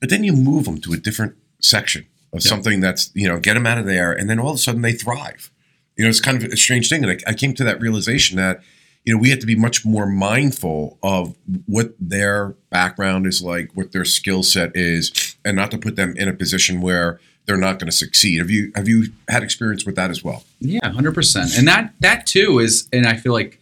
But 0.00 0.10
then 0.10 0.24
you 0.24 0.32
move 0.32 0.64
them 0.64 0.80
to 0.82 0.92
a 0.92 0.96
different 0.96 1.36
section 1.60 2.06
of 2.32 2.42
something 2.42 2.80
that's 2.80 3.10
you 3.14 3.28
know 3.28 3.38
get 3.38 3.54
them 3.54 3.66
out 3.66 3.78
of 3.78 3.86
there, 3.86 4.12
and 4.12 4.28
then 4.28 4.38
all 4.38 4.50
of 4.50 4.56
a 4.56 4.58
sudden 4.58 4.82
they 4.82 4.92
thrive. 4.92 5.50
You 5.96 6.04
know, 6.04 6.10
it's 6.10 6.20
kind 6.20 6.42
of 6.42 6.50
a 6.50 6.56
strange 6.56 6.88
thing, 6.88 7.04
and 7.04 7.12
I, 7.12 7.30
I 7.30 7.34
came 7.34 7.54
to 7.54 7.64
that 7.64 7.80
realization 7.80 8.36
that 8.38 8.62
you 9.04 9.12
know 9.12 9.20
we 9.20 9.30
have 9.30 9.40
to 9.40 9.46
be 9.46 9.56
much 9.56 9.84
more 9.84 10.06
mindful 10.06 10.98
of 11.02 11.36
what 11.66 11.94
their 11.98 12.54
background 12.70 13.26
is 13.26 13.42
like, 13.42 13.70
what 13.74 13.92
their 13.92 14.04
skill 14.04 14.42
set 14.42 14.74
is, 14.74 15.36
and 15.44 15.56
not 15.56 15.70
to 15.72 15.78
put 15.78 15.96
them 15.96 16.14
in 16.16 16.28
a 16.28 16.32
position 16.32 16.80
where 16.80 17.20
they're 17.46 17.56
not 17.56 17.78
going 17.78 17.90
to 17.90 17.96
succeed. 17.96 18.38
Have 18.38 18.50
you 18.50 18.72
have 18.74 18.88
you 18.88 19.12
had 19.28 19.42
experience 19.42 19.84
with 19.84 19.96
that 19.96 20.10
as 20.10 20.22
well? 20.22 20.44
Yeah, 20.60 20.88
hundred 20.90 21.14
percent. 21.14 21.58
And 21.58 21.66
that 21.68 21.92
that 22.00 22.26
too 22.26 22.58
is, 22.58 22.88
and 22.92 23.06
I 23.06 23.16
feel 23.16 23.32
like 23.32 23.59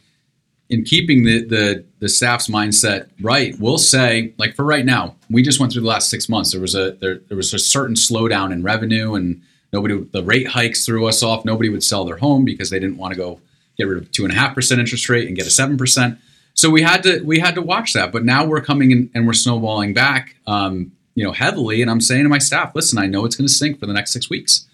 in 0.71 0.85
keeping 0.85 1.25
the 1.25 1.45
the 1.45 1.85
the 2.01 2.09
staff's 2.09 2.49
mindset 2.49 3.09
right, 3.21 3.59
we'll 3.59 3.79
say 3.79 4.33
like 4.39 4.55
for 4.55 4.65
right 4.65 4.85
now, 4.85 5.17
we 5.31 5.43
just 5.43 5.61
went 5.61 5.73
through 5.73 5.83
the 5.83 5.89
last 5.89 6.11
six 6.11 6.29
months. 6.29 6.53
There 6.53 6.61
was 6.61 6.75
a 6.75 6.93
there 6.93 7.19
there 7.29 7.37
was 7.37 7.55
a 7.55 7.59
certain 7.59 7.95
slowdown 7.95 8.53
in 8.53 8.63
revenue, 8.63 9.15
and 9.15 9.43
nobody 9.73 9.99
the 10.13 10.23
rate 10.23 10.49
hikes 10.49 10.85
threw 10.85 11.07
us 11.07 11.23
off. 11.23 11.45
Nobody 11.45 11.69
would 11.69 11.83
sell 11.83 12.05
their 12.05 12.19
home 12.19 12.45
because 12.45 12.71
they 12.71 12.79
didn't 12.79 12.99
want 12.99 13.13
to 13.13 13.17
go 13.17 13.41
get 13.77 13.85
rid 13.85 14.03
of 14.03 14.11
two 14.13 14.25
and 14.25 14.33
a 14.33 14.37
half 14.37 14.55
percent 14.55 14.81
interest 14.81 15.09
rate 15.09 15.27
and 15.27 15.37
get 15.37 15.47
a 15.47 15.51
seven 15.51 15.77
percent. 15.77 16.19
So 16.55 16.71
we 16.71 16.83
had 16.83 17.03
to 17.05 17.21
we 17.21 17.39
had 17.39 17.55
to 17.55 17.63
watch 17.63 17.93
that. 17.95 18.13
But 18.13 18.25
now 18.25 18.45
we're 18.45 18.61
coming 18.61 18.91
in 18.91 19.11
and 19.15 19.27
we're 19.27 19.33
snowballing 19.33 19.95
back. 19.95 20.37
Um, 20.47 20.93
you 21.19 21.25
know, 21.25 21.33
heavily. 21.33 21.83
And 21.83 21.91
I'm 21.91 22.01
saying 22.01 22.23
to 22.23 22.29
my 22.29 22.39
staff, 22.39 22.77
listen, 22.77 22.97
I 22.97 23.07
know 23.07 23.25
it's 23.25 23.35
going 23.35 23.49
to 23.49 23.53
sink 23.53 23.81
for 23.81 23.87
the 23.87 23.93
next 23.93 24.13
six 24.13 24.31
weeks, 24.31 24.69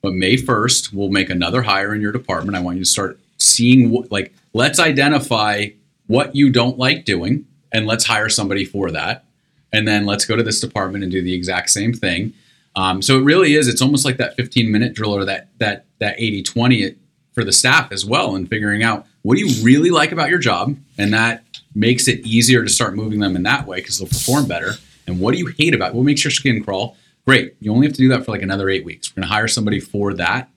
but 0.00 0.14
May 0.14 0.36
1st, 0.36 0.94
we'll 0.94 1.10
make 1.10 1.28
another 1.28 1.60
hire 1.60 1.94
in 1.94 2.00
your 2.00 2.12
department. 2.12 2.56
I 2.56 2.60
want 2.60 2.78
you 2.78 2.84
to 2.84 2.88
start 2.88 3.20
seeing 3.42 3.90
what, 3.90 4.10
like, 4.10 4.34
let's 4.52 4.78
identify 4.78 5.66
what 6.06 6.34
you 6.34 6.50
don't 6.50 6.78
like 6.78 7.04
doing 7.04 7.46
and 7.72 7.86
let's 7.86 8.04
hire 8.04 8.28
somebody 8.28 8.64
for 8.64 8.90
that. 8.90 9.24
And 9.72 9.88
then 9.88 10.04
let's 10.04 10.24
go 10.24 10.36
to 10.36 10.42
this 10.42 10.60
department 10.60 11.02
and 11.04 11.10
do 11.10 11.22
the 11.22 11.34
exact 11.34 11.70
same 11.70 11.92
thing. 11.92 12.34
Um, 12.76 13.02
so 13.02 13.18
it 13.18 13.22
really 13.22 13.54
is, 13.54 13.68
it's 13.68 13.82
almost 13.82 14.04
like 14.04 14.18
that 14.18 14.36
15 14.36 14.70
minute 14.70 14.94
drill 14.94 15.14
or 15.14 15.24
that, 15.24 15.48
that, 15.58 15.86
that 15.98 16.14
80, 16.18 16.42
20 16.42 16.94
for 17.32 17.44
the 17.44 17.52
staff 17.52 17.92
as 17.92 18.04
well. 18.04 18.34
And 18.34 18.48
figuring 18.48 18.82
out 18.82 19.06
what 19.22 19.36
do 19.36 19.46
you 19.46 19.64
really 19.64 19.90
like 19.90 20.12
about 20.12 20.28
your 20.28 20.38
job? 20.38 20.76
And 20.98 21.12
that 21.12 21.44
makes 21.74 22.08
it 22.08 22.20
easier 22.26 22.62
to 22.62 22.68
start 22.68 22.94
moving 22.94 23.20
them 23.20 23.36
in 23.36 23.42
that 23.44 23.66
way 23.66 23.78
because 23.78 23.98
they'll 23.98 24.08
perform 24.08 24.46
better 24.46 24.74
and 25.06 25.20
what 25.20 25.32
do 25.32 25.38
you 25.38 25.52
hate 25.58 25.74
about? 25.74 25.94
What 25.94 26.04
makes 26.04 26.24
your 26.24 26.30
skin 26.30 26.62
crawl? 26.62 26.96
Great. 27.26 27.54
You 27.60 27.72
only 27.72 27.86
have 27.86 27.94
to 27.94 28.02
do 28.02 28.08
that 28.08 28.24
for 28.24 28.32
like 28.32 28.42
another 28.42 28.68
eight 28.68 28.84
weeks. 28.84 29.10
We're 29.10 29.22
going 29.22 29.28
to 29.28 29.34
hire 29.34 29.48
somebody 29.48 29.80
for 29.80 30.14
that, 30.14 30.48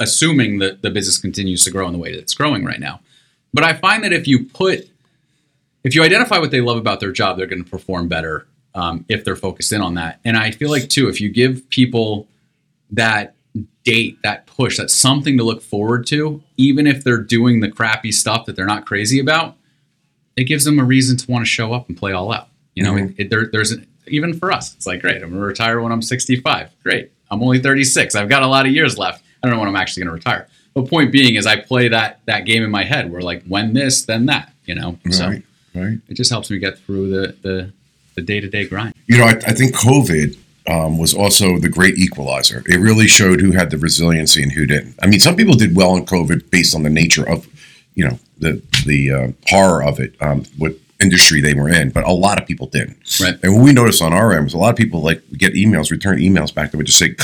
assuming 0.00 0.58
that 0.58 0.82
the 0.82 0.90
business 0.90 1.18
continues 1.18 1.64
to 1.64 1.70
grow 1.70 1.86
in 1.86 1.92
the 1.92 1.98
way 1.98 2.12
that 2.12 2.20
it's 2.20 2.34
growing 2.34 2.64
right 2.64 2.80
now. 2.80 3.00
But 3.52 3.64
I 3.64 3.72
find 3.74 4.02
that 4.04 4.12
if 4.12 4.26
you 4.26 4.44
put, 4.44 4.88
if 5.84 5.94
you 5.94 6.02
identify 6.02 6.38
what 6.38 6.50
they 6.50 6.60
love 6.60 6.76
about 6.76 7.00
their 7.00 7.12
job, 7.12 7.36
they're 7.36 7.46
going 7.46 7.62
to 7.62 7.70
perform 7.70 8.08
better 8.08 8.46
um, 8.74 9.04
if 9.08 9.24
they're 9.24 9.36
focused 9.36 9.72
in 9.72 9.80
on 9.80 9.94
that. 9.94 10.20
And 10.24 10.36
I 10.36 10.50
feel 10.50 10.70
like 10.70 10.88
too, 10.88 11.08
if 11.08 11.20
you 11.20 11.28
give 11.28 11.68
people 11.70 12.26
that 12.90 13.34
date, 13.84 14.18
that 14.22 14.46
push, 14.46 14.78
that's 14.78 14.94
something 14.94 15.36
to 15.36 15.44
look 15.44 15.62
forward 15.62 16.06
to, 16.08 16.42
even 16.56 16.86
if 16.86 17.04
they're 17.04 17.22
doing 17.22 17.60
the 17.60 17.70
crappy 17.70 18.10
stuff 18.10 18.46
that 18.46 18.56
they're 18.56 18.66
not 18.66 18.86
crazy 18.86 19.20
about, 19.20 19.56
it 20.36 20.44
gives 20.44 20.64
them 20.64 20.78
a 20.80 20.84
reason 20.84 21.16
to 21.16 21.30
want 21.30 21.44
to 21.44 21.48
show 21.48 21.72
up 21.72 21.88
and 21.88 21.96
play 21.96 22.12
all 22.12 22.32
out. 22.32 22.48
You 22.74 22.82
know, 22.82 22.94
mm-hmm. 22.94 23.12
it, 23.12 23.26
it, 23.26 23.30
there, 23.30 23.46
there's 23.46 23.70
an, 23.70 23.86
even 24.08 24.36
for 24.36 24.50
us, 24.52 24.74
it's 24.74 24.86
like 24.86 25.00
great. 25.00 25.22
I'm 25.22 25.30
gonna 25.30 25.44
retire 25.44 25.80
when 25.80 25.92
I'm 25.92 26.02
65. 26.02 26.70
Great. 26.82 27.12
I'm 27.30 27.42
only 27.42 27.60
36. 27.60 28.14
I've 28.14 28.28
got 28.28 28.42
a 28.42 28.46
lot 28.46 28.66
of 28.66 28.72
years 28.72 28.98
left. 28.98 29.24
I 29.44 29.46
don't 29.46 29.56
know 29.56 29.60
when 29.60 29.68
I'm 29.68 29.76
actually 29.76 30.04
gonna 30.04 30.14
retire. 30.14 30.48
But 30.72 30.88
point 30.88 31.12
being 31.12 31.34
is, 31.34 31.46
I 31.46 31.56
play 31.60 31.88
that 31.88 32.20
that 32.24 32.46
game 32.46 32.62
in 32.62 32.70
my 32.70 32.82
head. 32.82 33.12
Where 33.12 33.20
like 33.20 33.44
when 33.44 33.74
this, 33.74 34.06
then 34.06 34.24
that. 34.26 34.52
You 34.64 34.74
know, 34.74 34.98
right, 35.04 35.14
so 35.14 35.28
right. 35.74 35.98
it 36.08 36.14
just 36.14 36.30
helps 36.30 36.50
me 36.50 36.58
get 36.58 36.78
through 36.78 37.10
the 37.10 37.36
the 37.42 37.72
the 38.14 38.22
day 38.22 38.40
to 38.40 38.48
day 38.48 38.66
grind. 38.66 38.94
You 39.06 39.18
know, 39.18 39.24
I, 39.24 39.32
I 39.32 39.52
think 39.52 39.76
COVID 39.76 40.38
um, 40.66 40.96
was 40.96 41.12
also 41.12 41.58
the 41.58 41.68
great 41.68 41.98
equalizer. 41.98 42.62
It 42.66 42.78
really 42.78 43.06
showed 43.06 43.42
who 43.42 43.52
had 43.52 43.68
the 43.68 43.76
resiliency 43.76 44.42
and 44.42 44.52
who 44.52 44.64
didn't. 44.64 44.94
I 45.02 45.06
mean, 45.06 45.20
some 45.20 45.36
people 45.36 45.54
did 45.54 45.76
well 45.76 45.94
in 45.96 46.06
COVID 46.06 46.48
based 46.50 46.74
on 46.74 46.82
the 46.82 46.88
nature 46.88 47.28
of, 47.28 47.46
you 47.94 48.08
know, 48.08 48.18
the 48.38 48.62
the 48.86 49.12
uh, 49.12 49.28
horror 49.48 49.84
of 49.84 50.00
it. 50.00 50.14
Um, 50.22 50.44
what 50.56 50.72
industry 51.02 51.40
they 51.40 51.54
were 51.54 51.68
in, 51.68 51.90
but 51.90 52.04
a 52.04 52.12
lot 52.12 52.40
of 52.40 52.46
people 52.46 52.66
didn't. 52.68 53.20
Right. 53.20 53.34
And 53.42 53.54
what 53.54 53.64
we 53.64 53.72
noticed 53.72 54.00
on 54.00 54.14
our 54.14 54.32
end 54.32 54.44
was 54.44 54.54
a 54.54 54.58
lot 54.58 54.70
of 54.70 54.76
people 54.76 55.02
like 55.02 55.22
get 55.36 55.52
emails, 55.52 55.90
return 55.90 56.18
emails 56.18 56.54
back 56.54 56.70
that 56.70 56.76
would 56.76 56.86
just 56.86 56.98
say, 56.98 57.14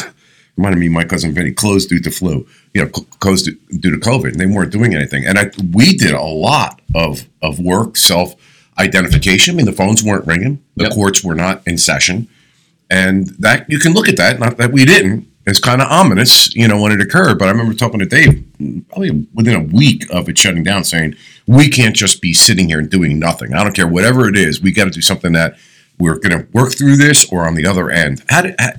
reminded 0.56 0.78
me, 0.78 0.88
my 0.88 1.04
cousin 1.04 1.32
Vinny 1.32 1.52
closed 1.52 1.88
due 1.88 2.00
to 2.00 2.10
flu, 2.10 2.46
you 2.74 2.82
know, 2.82 2.88
closed 2.88 3.48
due 3.80 3.90
to 3.90 3.96
COVID, 3.96 4.32
and 4.32 4.40
they 4.40 4.46
weren't 4.46 4.72
doing 4.72 4.94
anything. 4.94 5.24
And 5.26 5.38
I, 5.38 5.50
we 5.72 5.94
did 5.96 6.12
a 6.12 6.22
lot 6.22 6.80
of 6.94 7.28
of 7.42 7.58
work, 7.58 7.96
self 7.96 8.34
identification. 8.78 9.54
I 9.54 9.56
mean, 9.56 9.66
the 9.66 9.72
phones 9.72 10.02
weren't 10.02 10.26
ringing, 10.26 10.62
the 10.76 10.84
yep. 10.84 10.92
courts 10.92 11.24
were 11.24 11.34
not 11.34 11.66
in 11.66 11.78
session, 11.78 12.28
and 12.90 13.28
that 13.38 13.68
you 13.68 13.78
can 13.78 13.92
look 13.92 14.08
at 14.08 14.16
that. 14.16 14.38
Not 14.38 14.56
that 14.58 14.72
we 14.72 14.84
didn't. 14.84 15.26
It's 15.46 15.58
kind 15.58 15.80
of 15.80 15.88
ominous, 15.90 16.54
you 16.54 16.68
know, 16.68 16.80
when 16.80 16.92
it 16.92 17.00
occurred. 17.00 17.38
But 17.38 17.48
I 17.48 17.50
remember 17.50 17.74
talking 17.74 17.98
to 17.98 18.06
Dave 18.06 18.44
probably 18.90 19.26
within 19.32 19.54
a 19.54 19.74
week 19.74 20.06
of 20.10 20.28
it 20.28 20.38
shutting 20.38 20.62
down, 20.62 20.84
saying 20.84 21.16
we 21.46 21.68
can't 21.68 21.96
just 21.96 22.20
be 22.20 22.34
sitting 22.34 22.68
here 22.68 22.78
and 22.78 22.90
doing 22.90 23.18
nothing. 23.18 23.54
I 23.54 23.64
don't 23.64 23.74
care 23.74 23.88
whatever 23.88 24.28
it 24.28 24.36
is. 24.36 24.60
We 24.60 24.72
got 24.72 24.84
to 24.84 24.90
do 24.90 25.00
something 25.00 25.32
that 25.32 25.56
we're 26.00 26.18
going 26.18 26.38
to 26.38 26.46
work 26.52 26.72
through 26.72 26.96
this 26.96 27.30
or 27.30 27.46
on 27.46 27.54
the 27.54 27.66
other 27.66 27.90
end. 27.90 28.24
How 28.28 28.42
did, 28.42 28.56
how, 28.58 28.72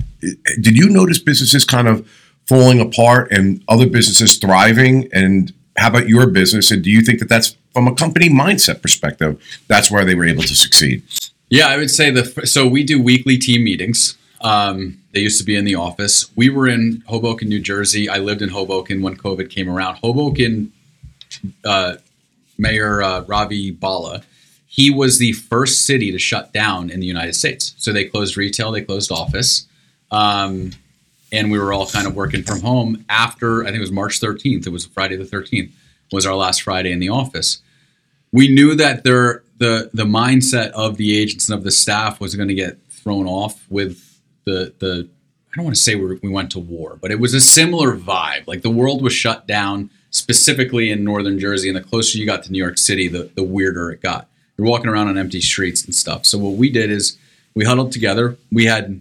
did 0.60 0.76
you 0.76 0.90
notice 0.90 1.18
businesses 1.18 1.64
kind 1.64 1.88
of 1.88 2.08
falling 2.46 2.80
apart 2.80 3.30
and 3.30 3.62
other 3.68 3.86
businesses 3.86 4.36
thriving? 4.36 5.08
And 5.12 5.52
how 5.76 5.88
about 5.88 6.08
your 6.08 6.26
business? 6.26 6.70
And 6.70 6.82
do 6.82 6.90
you 6.90 7.00
think 7.00 7.20
that 7.20 7.28
that's 7.28 7.56
from 7.72 7.88
a 7.88 7.94
company 7.94 8.28
mindset 8.28 8.82
perspective? 8.82 9.42
That's 9.68 9.90
where 9.90 10.04
they 10.04 10.14
were 10.14 10.26
able 10.26 10.42
to 10.42 10.54
succeed. 10.54 11.02
Yeah, 11.48 11.68
I 11.68 11.76
would 11.76 11.90
say 11.90 12.10
the 12.10 12.46
so 12.46 12.66
we 12.66 12.82
do 12.82 13.00
weekly 13.00 13.38
team 13.38 13.64
meetings. 13.64 14.16
Um, 14.40 14.98
they 15.12 15.20
used 15.20 15.38
to 15.38 15.44
be 15.44 15.54
in 15.54 15.64
the 15.64 15.74
office. 15.74 16.34
We 16.34 16.48
were 16.48 16.66
in 16.66 17.04
Hoboken, 17.06 17.48
New 17.48 17.60
Jersey. 17.60 18.08
I 18.08 18.18
lived 18.18 18.42
in 18.42 18.48
Hoboken 18.48 19.02
when 19.02 19.16
COVID 19.16 19.50
came 19.50 19.68
around. 19.68 19.96
Hoboken 19.96 20.72
uh, 21.64 21.96
Mayor 22.58 23.02
uh, 23.02 23.20
Ravi 23.22 23.70
Bhalla, 23.70 24.22
he 24.74 24.90
was 24.90 25.18
the 25.18 25.34
first 25.34 25.84
city 25.84 26.10
to 26.12 26.18
shut 26.18 26.50
down 26.54 26.88
in 26.88 26.98
the 26.98 27.06
United 27.06 27.34
States. 27.34 27.74
So 27.76 27.92
they 27.92 28.06
closed 28.06 28.38
retail, 28.38 28.72
they 28.72 28.80
closed 28.80 29.12
office. 29.12 29.66
Um, 30.10 30.70
and 31.30 31.50
we 31.50 31.58
were 31.58 31.74
all 31.74 31.86
kind 31.86 32.06
of 32.06 32.16
working 32.16 32.42
from 32.42 32.62
home 32.62 33.04
after, 33.10 33.64
I 33.64 33.66
think 33.66 33.76
it 33.76 33.80
was 33.80 33.92
March 33.92 34.18
13th. 34.18 34.66
It 34.66 34.70
was 34.70 34.86
Friday 34.86 35.16
the 35.16 35.24
13th, 35.24 35.72
was 36.10 36.24
our 36.24 36.34
last 36.34 36.62
Friday 36.62 36.90
in 36.90 37.00
the 37.00 37.10
office. 37.10 37.60
We 38.32 38.48
knew 38.48 38.74
that 38.76 39.04
there, 39.04 39.42
the, 39.58 39.90
the 39.92 40.04
mindset 40.04 40.70
of 40.70 40.96
the 40.96 41.18
agents 41.18 41.50
and 41.50 41.58
of 41.58 41.64
the 41.64 41.70
staff 41.70 42.18
was 42.18 42.34
going 42.34 42.48
to 42.48 42.54
get 42.54 42.78
thrown 42.88 43.26
off 43.26 43.66
with 43.68 44.18
the, 44.46 44.72
the 44.78 45.06
I 45.52 45.56
don't 45.56 45.66
want 45.66 45.76
to 45.76 45.82
say 45.82 45.96
we 45.96 46.30
went 46.30 46.50
to 46.52 46.58
war, 46.58 46.98
but 46.98 47.10
it 47.10 47.20
was 47.20 47.34
a 47.34 47.42
similar 47.42 47.94
vibe. 47.94 48.46
Like 48.46 48.62
the 48.62 48.70
world 48.70 49.02
was 49.02 49.12
shut 49.12 49.46
down 49.46 49.90
specifically 50.08 50.90
in 50.90 51.04
northern 51.04 51.38
Jersey. 51.38 51.68
And 51.68 51.76
the 51.76 51.82
closer 51.82 52.16
you 52.16 52.24
got 52.24 52.42
to 52.44 52.52
New 52.52 52.58
York 52.58 52.78
City, 52.78 53.06
the, 53.06 53.30
the 53.34 53.42
weirder 53.42 53.90
it 53.90 54.00
got. 54.00 54.28
You're 54.62 54.70
walking 54.70 54.88
around 54.88 55.08
on 55.08 55.18
empty 55.18 55.40
streets 55.40 55.84
and 55.84 55.92
stuff. 55.92 56.24
So 56.24 56.38
what 56.38 56.52
we 56.52 56.70
did 56.70 56.88
is 56.88 57.18
we 57.52 57.64
huddled 57.64 57.90
together. 57.90 58.36
We 58.52 58.66
had, 58.66 59.00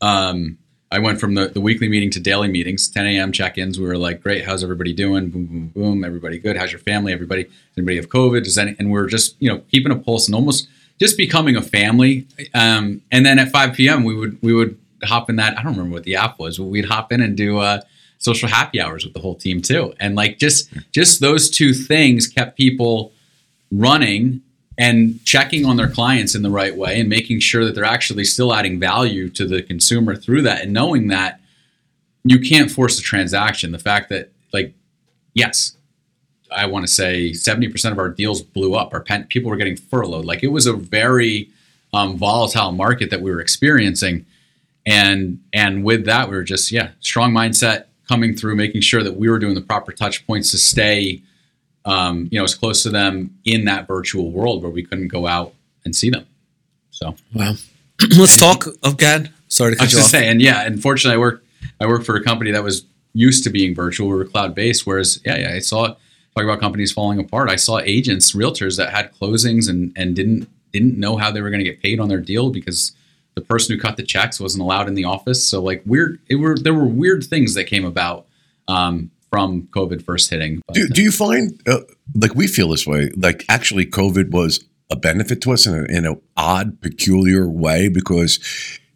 um, 0.00 0.56
I 0.90 0.98
went 0.98 1.20
from 1.20 1.34
the, 1.34 1.48
the 1.48 1.60
weekly 1.60 1.90
meeting 1.90 2.10
to 2.12 2.20
daily 2.20 2.48
meetings, 2.48 2.88
10 2.88 3.04
a.m. 3.04 3.32
check-ins. 3.32 3.78
We 3.78 3.84
were 3.84 3.98
like, 3.98 4.22
great, 4.22 4.46
how's 4.46 4.64
everybody 4.64 4.94
doing? 4.94 5.28
Boom, 5.28 5.44
boom, 5.44 5.66
boom. 5.68 6.04
Everybody 6.04 6.38
good? 6.38 6.56
How's 6.56 6.72
your 6.72 6.78
family? 6.78 7.12
Everybody, 7.12 7.50
anybody 7.76 7.96
have 7.96 8.08
COVID? 8.08 8.44
Does 8.44 8.56
any, 8.56 8.74
and 8.78 8.90
we 8.90 8.98
are 8.98 9.04
just, 9.04 9.36
you 9.40 9.50
know, 9.50 9.58
keeping 9.70 9.92
a 9.92 9.96
pulse 9.96 10.26
and 10.26 10.34
almost 10.34 10.68
just 10.98 11.18
becoming 11.18 11.54
a 11.54 11.60
family. 11.60 12.26
Um, 12.54 13.02
and 13.12 13.26
then 13.26 13.38
at 13.38 13.50
5 13.50 13.74
p.m. 13.74 14.04
we 14.04 14.14
would, 14.14 14.38
we 14.40 14.54
would 14.54 14.80
hop 15.04 15.28
in 15.28 15.36
that. 15.36 15.58
I 15.58 15.62
don't 15.62 15.72
remember 15.72 15.92
what 15.92 16.04
the 16.04 16.16
app 16.16 16.38
was, 16.38 16.56
but 16.56 16.64
we'd 16.64 16.86
hop 16.86 17.12
in 17.12 17.20
and 17.20 17.36
do, 17.36 17.58
uh, 17.58 17.82
social 18.16 18.48
happy 18.48 18.80
hours 18.80 19.04
with 19.04 19.12
the 19.12 19.20
whole 19.20 19.34
team 19.34 19.60
too. 19.60 19.92
And 19.98 20.14
like 20.14 20.38
just 20.38 20.72
just 20.92 21.20
those 21.20 21.50
two 21.50 21.74
things 21.74 22.28
kept 22.28 22.56
people 22.56 23.10
running 23.72 24.42
and 24.78 25.22
checking 25.24 25.66
on 25.66 25.76
their 25.76 25.88
clients 25.88 26.34
in 26.34 26.42
the 26.42 26.50
right 26.50 26.76
way 26.76 27.00
and 27.00 27.08
making 27.08 27.40
sure 27.40 27.64
that 27.64 27.74
they're 27.74 27.84
actually 27.84 28.24
still 28.24 28.54
adding 28.54 28.80
value 28.80 29.28
to 29.28 29.46
the 29.46 29.62
consumer 29.62 30.16
through 30.16 30.42
that 30.42 30.62
and 30.62 30.72
knowing 30.72 31.08
that 31.08 31.40
you 32.24 32.40
can't 32.40 32.70
force 32.70 32.98
a 32.98 33.02
transaction. 33.02 33.72
The 33.72 33.78
fact 33.78 34.08
that 34.08 34.32
like 34.52 34.74
yes, 35.34 35.76
I 36.50 36.66
want 36.66 36.86
to 36.86 36.92
say 36.92 37.30
70% 37.30 37.92
of 37.92 37.98
our 37.98 38.08
deals 38.08 38.42
blew 38.42 38.74
up. 38.74 38.92
Our 38.92 39.02
pen, 39.02 39.24
people 39.24 39.50
were 39.50 39.56
getting 39.56 39.76
furloughed. 39.76 40.24
Like 40.24 40.42
it 40.42 40.48
was 40.48 40.66
a 40.66 40.72
very 40.72 41.50
um, 41.92 42.16
volatile 42.16 42.72
market 42.72 43.10
that 43.10 43.20
we 43.20 43.30
were 43.30 43.40
experiencing. 43.40 44.26
And 44.84 45.40
and 45.52 45.84
with 45.84 46.06
that, 46.06 46.28
we 46.28 46.36
were 46.36 46.42
just 46.42 46.72
yeah, 46.72 46.90
strong 47.00 47.32
mindset, 47.32 47.86
coming 48.08 48.34
through, 48.34 48.56
making 48.56 48.80
sure 48.80 49.02
that 49.02 49.16
we 49.16 49.28
were 49.28 49.38
doing 49.38 49.54
the 49.54 49.60
proper 49.60 49.92
touch 49.92 50.26
points 50.26 50.50
to 50.50 50.58
stay, 50.58 51.22
um, 51.84 52.28
you 52.30 52.38
know, 52.38 52.44
as 52.44 52.54
close 52.54 52.82
to 52.84 52.90
them 52.90 53.38
in 53.44 53.64
that 53.64 53.86
virtual 53.86 54.30
world 54.30 54.62
where 54.62 54.70
we 54.70 54.82
couldn't 54.82 55.08
go 55.08 55.26
out 55.26 55.54
and 55.84 55.94
see 55.94 56.10
them. 56.10 56.26
So, 56.90 57.16
wow. 57.34 57.54
Let's 58.16 58.36
talk. 58.36 58.66
Oh, 58.82 58.92
God. 58.92 59.32
Sorry 59.48 59.72
to 59.72 59.76
cut 59.76 59.82
I 59.82 59.86
was 59.86 59.92
you 59.92 59.98
just 59.98 60.14
off. 60.14 60.20
saying, 60.20 60.40
yeah. 60.40 60.62
Unfortunately, 60.62 61.16
I 61.16 61.18
work. 61.18 61.44
I 61.80 61.86
work 61.86 62.04
for 62.04 62.16
a 62.16 62.22
company 62.22 62.50
that 62.52 62.62
was 62.64 62.84
used 63.12 63.44
to 63.44 63.50
being 63.50 63.74
virtual. 63.74 64.08
We 64.08 64.16
were 64.16 64.24
cloud 64.24 64.54
based. 64.54 64.86
Whereas, 64.86 65.20
yeah, 65.24 65.36
yeah, 65.36 65.54
I 65.54 65.58
saw 65.58 65.88
talk 66.34 66.44
about 66.44 66.60
companies 66.60 66.92
falling 66.92 67.18
apart. 67.18 67.50
I 67.50 67.56
saw 67.56 67.78
agents, 67.80 68.32
realtors 68.32 68.76
that 68.78 68.90
had 68.90 69.12
closings 69.14 69.68
and 69.68 69.92
and 69.96 70.16
didn't 70.16 70.48
didn't 70.72 70.98
know 70.98 71.16
how 71.16 71.30
they 71.30 71.40
were 71.40 71.50
going 71.50 71.62
to 71.62 71.70
get 71.70 71.82
paid 71.82 72.00
on 72.00 72.08
their 72.08 72.20
deal 72.20 72.50
because 72.50 72.92
the 73.34 73.40
person 73.40 73.74
who 73.74 73.80
cut 73.80 73.96
the 73.96 74.02
checks 74.02 74.40
wasn't 74.40 74.62
allowed 74.62 74.88
in 74.88 74.94
the 74.94 75.04
office. 75.04 75.46
So 75.46 75.62
like 75.62 75.82
weird, 75.86 76.18
it 76.28 76.36
were 76.36 76.56
there 76.56 76.74
were 76.74 76.86
weird 76.86 77.24
things 77.24 77.54
that 77.54 77.64
came 77.64 77.84
about 77.84 78.26
um, 78.68 79.10
from 79.32 79.62
COVID 79.70 80.04
first 80.04 80.28
hitting. 80.28 80.60
Do, 80.74 80.86
do 80.88 81.02
you 81.02 81.10
find 81.10 81.58
uh, 81.66 81.78
like 82.14 82.34
we 82.34 82.46
feel 82.46 82.68
this 82.68 82.86
way? 82.86 83.10
Like 83.16 83.46
actually, 83.48 83.86
COVID 83.86 84.30
was 84.30 84.62
a 84.90 84.96
benefit 84.96 85.40
to 85.40 85.52
us 85.52 85.66
in 85.66 85.74
a, 85.74 85.84
in 85.84 86.04
an 86.04 86.20
odd, 86.36 86.82
peculiar 86.82 87.48
way 87.48 87.88
because 87.88 88.38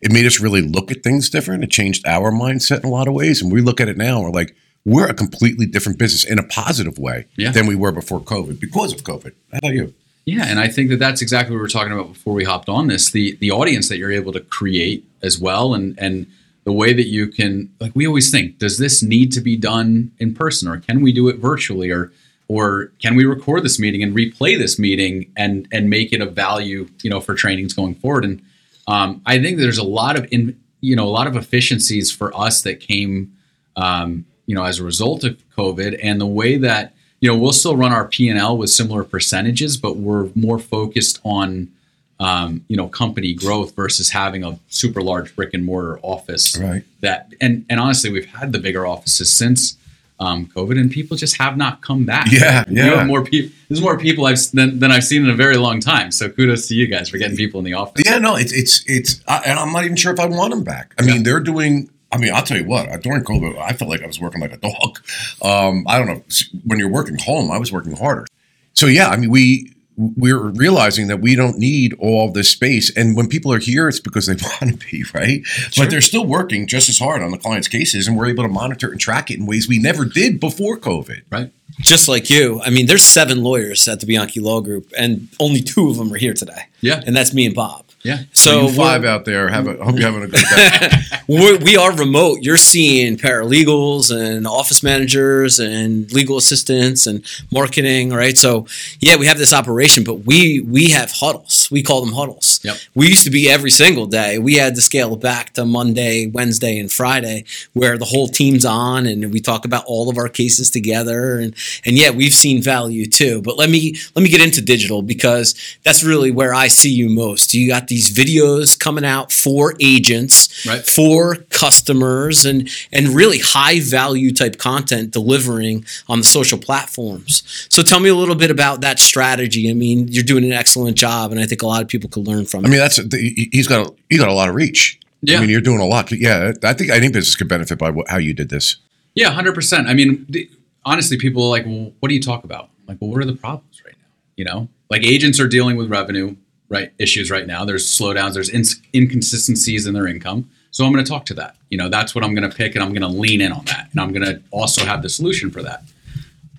it 0.03 0.13
made 0.13 0.27
us 0.27 0.39
really 0.39 0.61
look 0.61 0.91
at 0.91 1.03
things 1.03 1.31
different. 1.31 1.65
It 1.65 1.71
changed 1.71 2.07
our 2.07 2.31
mindset 2.31 2.81
in 2.81 2.85
a 2.85 2.91
lot 2.93 3.09
of 3.09 3.15
ways, 3.15 3.41
and 3.41 3.51
we 3.51 3.63
look 3.63 3.81
at 3.81 3.89
it 3.89 3.97
now. 3.97 4.21
We're 4.21 4.31
like, 4.31 4.55
we're 4.85 5.09
a 5.09 5.15
completely 5.15 5.65
different 5.65 5.99
business 5.99 6.25
in 6.31 6.39
a 6.39 6.43
positive 6.43 6.99
way 6.99 7.25
Yeah. 7.37 7.51
than 7.53 7.67
we 7.67 7.75
were 7.75 7.91
before 7.93 8.21
COVID 8.21 8.61
because 8.61 8.93
of 8.93 9.05
COVID. 9.05 9.33
How 9.53 9.59
about 9.59 9.73
you? 9.73 9.95
Yeah, 10.27 10.45
and 10.45 10.61
I 10.61 10.69
think 10.69 10.91
that 10.91 10.99
that's 10.99 11.23
exactly 11.23 11.55
what 11.55 11.61
we 11.61 11.63
were 11.63 11.69
talking 11.69 11.93
about 11.93 12.13
before 12.13 12.35
we 12.35 12.45
hopped 12.45 12.69
on 12.69 12.89
this. 12.89 13.11
The 13.11 13.37
the 13.41 13.51
audience 13.53 13.89
that 13.89 13.97
you're 13.97 14.13
able 14.13 14.33
to 14.35 14.41
create 14.41 15.07
as 15.23 15.39
well, 15.41 15.73
and 15.73 15.99
and 15.99 16.27
the 16.67 16.73
way 16.73 16.93
that 16.93 17.07
you 17.07 17.29
can 17.29 17.73
like 17.81 17.93
we 17.95 18.07
always 18.07 18.31
think, 18.31 18.59
does 18.59 18.77
this 18.77 19.01
need 19.01 19.31
to 19.33 19.41
be 19.41 19.57
done 19.57 20.11
in 20.19 20.35
person, 20.35 20.69
or 20.69 20.79
can 20.79 21.01
we 21.01 21.13
do 21.13 21.29
it 21.29 21.37
virtually, 21.37 21.91
or 21.91 22.13
or 22.49 22.93
can 23.01 23.15
we 23.15 23.25
record 23.25 23.63
this 23.63 23.79
meeting 23.79 24.03
and 24.03 24.15
replay 24.15 24.59
this 24.59 24.77
meeting 24.77 25.31
and 25.37 25.69
and 25.71 25.89
make 25.89 26.13
it 26.13 26.21
of 26.21 26.35
value, 26.35 26.89
you 27.03 27.09
know, 27.09 27.21
for 27.21 27.37
trainings 27.37 27.73
going 27.73 27.95
forward? 27.95 28.25
And 28.25 28.43
um, 28.89 29.23
I 29.27 29.41
think 29.41 29.59
there's 29.59 29.79
a 29.79 29.85
lot 29.85 30.17
of 30.17 30.27
in 30.33 30.61
you 30.81 30.97
know 30.97 31.07
a 31.07 31.15
lot 31.19 31.29
of 31.29 31.37
efficiencies 31.37 32.11
for 32.11 32.37
us 32.37 32.63
that 32.63 32.81
came 32.81 33.33
um, 33.77 34.27
you 34.47 34.57
know 34.57 34.65
as 34.65 34.81
a 34.81 34.85
result 34.85 35.23
of 35.23 35.41
COVID 35.57 36.01
and 36.03 36.21
the 36.21 36.27
way 36.27 36.59
that 36.59 36.95
you 37.21 37.31
know 37.31 37.39
we'll 37.39 37.53
still 37.53 37.77
run 37.77 37.93
our 37.93 38.09
P 38.09 38.29
and 38.29 38.41
L 38.41 38.59
with 38.59 38.71
similar 38.71 39.05
percentages, 39.05 39.77
but 39.77 39.99
we're 39.99 40.31
more 40.35 40.59
focused 40.59 41.21
on 41.23 41.71
um, 42.19 42.65
you 42.69 42.77
know 42.77 42.89
company 42.89 43.35
growth 43.35 43.75
versus 43.75 44.11
having 44.11 44.45
a 44.45 44.59
super 44.69 45.03
large 45.03 45.35
brick 45.37 45.55
and 45.55 45.65
mortar 45.65 45.99
office. 46.03 46.57
Right. 46.59 46.83
That 47.01 47.33
and 47.41 47.65
and 47.69 47.81
honestly, 47.81 48.11
we've 48.11 48.27
had 48.27 48.53
the 48.53 48.59
bigger 48.59 48.87
offices 48.87 49.37
since. 49.37 49.77
Um, 50.19 50.47
COVID 50.47 50.81
and 50.81 50.91
people 50.91 51.15
just 51.19 51.37
have 51.37 51.59
not 51.59 51.83
come 51.83 52.07
back. 52.07 52.33
Yeah, 52.33 52.65
yeah. 52.71 52.85
have 52.85 53.07
more 53.07 53.23
people. 53.23 53.55
There's 53.69 53.83
more 53.83 53.99
people 53.99 54.25
I've 54.25 54.39
than, 54.53 54.79
than 54.79 54.91
I've 54.91 55.05
seen 55.05 55.25
in 55.25 55.29
a 55.29 55.35
very 55.35 55.59
long 55.59 55.79
time. 55.79 56.11
So 56.11 56.31
kudos 56.31 56.69
to 56.69 56.75
you 56.75 56.87
guys 56.87 57.11
for 57.11 57.19
getting 57.19 57.37
people 57.37 57.59
in 57.59 57.67
the 57.67 57.75
office. 57.75 58.03
Yeah, 58.07 58.17
no, 58.17 58.35
it's 58.35 58.51
it's 58.51 58.83
it's, 58.87 59.21
I, 59.29 59.43
and 59.45 59.59
I'm 59.59 59.73
not 59.73 59.85
even 59.85 59.95
sure 59.97 60.15
if 60.15 60.19
I 60.19 60.25
want 60.25 60.53
them 60.53 60.65
back. 60.65 60.95
I 60.99 61.03
mean, 61.03 61.23
they're 61.23 61.41
doing. 61.41 61.91
I 62.13 62.17
mean, 62.17 62.33
I'll 62.33 62.43
tell 62.43 62.57
you 62.57 62.65
what. 62.65 62.89
uh, 62.89 62.97
During 62.97 63.25
COVID, 63.25 63.59
I 63.59 63.73
felt 63.75 63.91
like 63.91 64.03
I 64.03 64.07
was 64.07 64.19
working 64.19 64.41
like 64.41 64.55
a 64.55 64.57
dog. 64.57 65.01
Um, 65.43 65.85
I 65.87 65.99
don't 65.99 66.07
know. 66.07 66.23
When 66.65 66.79
you're 66.79 66.89
working 66.89 67.19
home, 67.19 67.51
I 67.51 67.59
was 67.59 67.71
working 67.71 67.95
harder. 67.95 68.27
So 68.73 68.87
yeah, 68.87 69.09
I 69.09 69.17
mean, 69.17 69.29
we 69.29 69.76
we're 69.97 70.39
realizing 70.39 71.07
that 71.09 71.21
we 71.21 71.35
don't 71.35 71.59
need 71.59 71.95
all 71.99 72.31
this 72.31 72.49
space, 72.51 72.95
and 72.97 73.17
when 73.17 73.29
people 73.29 73.53
are 73.53 73.59
here, 73.59 73.89
it's 73.89 74.01
because 74.01 74.27
they 74.27 74.35
want 74.61 74.81
to 74.81 74.91
be 74.91 75.05
right. 75.15 75.43
But 75.77 75.91
they're 75.91 76.01
still 76.01 76.27
working 76.27 76.67
just 76.67 76.89
as 76.89 76.99
hard 76.99 77.23
on 77.23 77.31
the 77.31 77.39
client's 77.39 77.69
cases, 77.69 78.07
and 78.07 78.17
we're 78.17 78.27
able 78.27 78.45
to 78.45 78.49
monitor 78.49 78.91
and 78.91 79.01
track 79.01 79.31
it 79.31 79.39
in 79.39 79.47
ways 79.47 79.69
we 79.69 79.79
never 79.79 80.05
did 80.05 80.41
before 80.41 80.77
COVID. 80.77 81.23
Right. 81.31 81.53
Just 81.81 82.09
like 82.09 82.31
you. 82.31 82.61
I 82.63 82.71
mean, 82.71 82.87
there's 82.87 83.05
seven 83.05 83.43
lawyers 83.43 83.87
at 83.89 84.01
the 84.01 84.07
Bianchi 84.07 84.41
Law 84.41 84.61
Group, 84.61 84.93
and 84.97 85.29
only 85.41 85.61
two 85.61 85.91
of 85.91 85.97
them 85.97 86.13
are 86.13 86.19
here 86.19 86.35
today. 86.35 86.67
Yeah. 86.81 87.03
And 87.07 87.15
that's 87.15 87.35
me 87.35 87.47
and 87.47 87.55
Bob. 87.55 87.86
Yeah. 88.07 88.19
So 88.33 88.69
five 88.69 89.05
out 89.05 89.25
there, 89.25 89.49
have 89.49 89.67
a, 89.67 89.83
hope 89.85 89.97
you're 89.97 90.11
having 90.11 90.23
a 90.23 90.29
good 90.29 90.45
day. 90.57 90.91
we're, 91.27 91.59
we 91.59 91.77
are 91.77 91.93
remote. 91.93 92.39
You're 92.41 92.57
seeing 92.57 93.17
paralegals 93.17 94.17
and 94.17 94.47
office 94.47 94.81
managers 94.81 95.59
and 95.59 96.11
legal 96.13 96.37
assistants 96.37 97.09
and 97.09 97.25
marketing, 97.51 98.11
right? 98.11 98.39
So 98.39 98.69
yeah, 99.01 99.17
we 99.17 99.27
have 99.27 99.39
this 99.39 99.53
operation, 99.53 100.05
but 100.05 100.25
we 100.25 100.61
we 100.61 100.91
have 100.91 101.11
huddles. 101.11 101.69
We 101.69 101.83
call 101.83 102.05
them 102.05 102.15
huddles. 102.15 102.61
Yep. 102.63 102.77
We 102.95 103.09
used 103.09 103.25
to 103.25 103.31
be 103.31 103.51
every 103.51 103.71
single 103.71 104.07
day. 104.07 104.39
We 104.39 104.55
had 104.55 104.77
to 104.77 104.81
scale 104.81 105.15
it 105.15 105.21
back 105.21 105.55
to 105.55 105.65
Monday, 105.65 106.29
Wednesday, 106.29 106.79
and 106.79 106.93
Friday, 106.93 107.45
where 107.73 107.99
the 107.99 108.05
whole 108.05 108.29
team's 108.29 108.65
on 108.65 109.07
and 109.07 109.33
we 109.33 109.41
talk 109.41 109.65
about 109.65 109.83
all 109.87 110.09
of 110.09 110.17
our 110.17 110.29
cases 110.29 110.71
together. 110.71 111.41
And 111.41 111.57
and 111.85 111.99
yeah, 111.99 112.11
we've 112.11 112.35
seen 112.35 112.63
value 112.63 113.07
too. 113.07 113.43
But 113.43 113.59
let 113.59 113.69
me 113.69 113.97
let 114.15 114.23
me 114.23 114.29
get 114.29 114.41
into 114.41 114.61
digital 114.61 115.03
because 115.03 115.57
that's 115.83 116.05
really 116.05 116.31
where 116.31 116.55
I 116.55 116.69
see 116.69 116.93
you 116.93 117.09
most. 117.09 117.53
You 117.53 117.67
got 117.67 117.89
these 117.97 118.11
videos 118.15 118.79
coming 118.79 119.05
out 119.05 119.33
for 119.33 119.75
agents, 119.81 120.37
Right. 120.67 120.85
for 120.87 121.37
customers, 121.51 122.45
and 122.45 122.69
and 122.93 123.09
really 123.09 123.39
high 123.39 123.81
value 123.81 124.33
type 124.33 124.59
content 124.59 125.11
delivering 125.13 125.85
on 126.09 126.19
the 126.19 126.25
social 126.25 126.59
platforms. 126.59 127.43
So 127.71 127.83
tell 127.83 128.01
me 128.01 128.09
a 128.11 128.15
little 128.15 128.35
bit 128.35 128.51
about 128.51 128.81
that 128.83 128.99
strategy. 128.99 129.71
I 129.71 129.75
mean, 129.75 130.09
you're 130.09 130.25
doing 130.25 130.45
an 130.45 130.53
excellent 130.53 130.97
job, 130.97 131.33
and 131.33 131.41
I 131.41 131.47
think 131.47 131.63
a 131.63 131.67
lot 131.67 131.81
of 131.83 131.89
people 131.89 132.09
could 132.11 132.27
learn 132.27 132.45
from 132.45 132.65
it. 132.65 132.67
I 132.67 132.69
it. 132.69 132.71
mean, 132.73 132.81
that's 132.81 132.97
he- 133.15 133.49
he's 133.53 133.67
got 133.67 133.87
a, 133.87 133.95
he 134.11 134.17
got 134.19 134.29
a 134.29 134.33
lot 134.35 134.49
of 134.49 134.55
reach. 134.55 134.99
Yeah. 135.23 135.39
I 135.39 135.41
mean, 135.41 135.51
you're 135.51 135.63
doing 135.71 135.81
a 135.81 135.87
lot. 135.87 136.13
Yeah, 136.13 136.53
I 136.63 136.73
think 136.75 136.91
any 136.91 137.09
business 137.09 137.35
could 137.35 137.49
benefit 137.49 137.79
by 137.79 137.91
what, 137.91 138.09
how 138.09 138.19
you 138.19 138.35
did 138.35 138.49
this. 138.51 138.77
Yeah, 139.15 139.31
hundred 139.31 139.55
percent. 139.55 139.89
I 139.89 139.95
mean, 139.95 140.27
the, 140.29 140.49
honestly, 140.85 141.17
people 141.17 141.43
are 141.45 141.49
like, 141.57 141.65
"Well, 141.67 141.93
what 142.01 142.09
do 142.11 142.15
you 142.15 142.23
talk 142.23 142.45
about?" 142.45 142.65
I'm 142.81 142.87
like, 142.89 142.99
well, 143.01 143.11
what 143.11 143.21
are 143.23 143.25
the 143.25 143.35
problems 143.35 143.83
right 143.85 143.95
now? 143.99 144.09
You 144.37 144.45
know, 144.45 144.69
like 144.91 145.03
agents 145.05 145.41
are 145.41 145.49
dealing 145.49 145.77
with 145.77 145.89
revenue 145.91 146.37
right 146.69 146.93
issues 146.99 147.31
right 147.31 147.47
now. 147.47 147.65
There's 147.65 147.87
slowdowns. 147.87 148.35
There's 148.35 148.51
inconsistencies 148.95 149.87
in 149.87 149.95
their 149.95 150.07
income. 150.07 150.51
So 150.71 150.85
I'm 150.85 150.93
going 150.93 151.05
to 151.05 151.11
talk 151.11 151.25
to 151.27 151.35
that. 151.35 151.57
You 151.71 151.79
know, 151.79 151.89
that's 151.89 152.15
what 152.15 152.23
I'm 152.23 152.35
going 152.35 152.49
to 152.49 152.55
pick, 152.55 152.75
and 152.75 152.85
I'm 152.85 152.91
going 152.91 153.03
to 153.03 153.09
lean 153.09 153.41
in 153.41 153.53
on 153.53 153.65
that, 153.67 153.89
and 153.93 154.01
I'm 154.01 154.13
going 154.13 154.27
to 154.27 154.43
also 154.51 154.85
have 154.85 155.03
the 155.03 155.09
solution 155.09 155.51
for 155.51 155.63
that. 155.63 155.83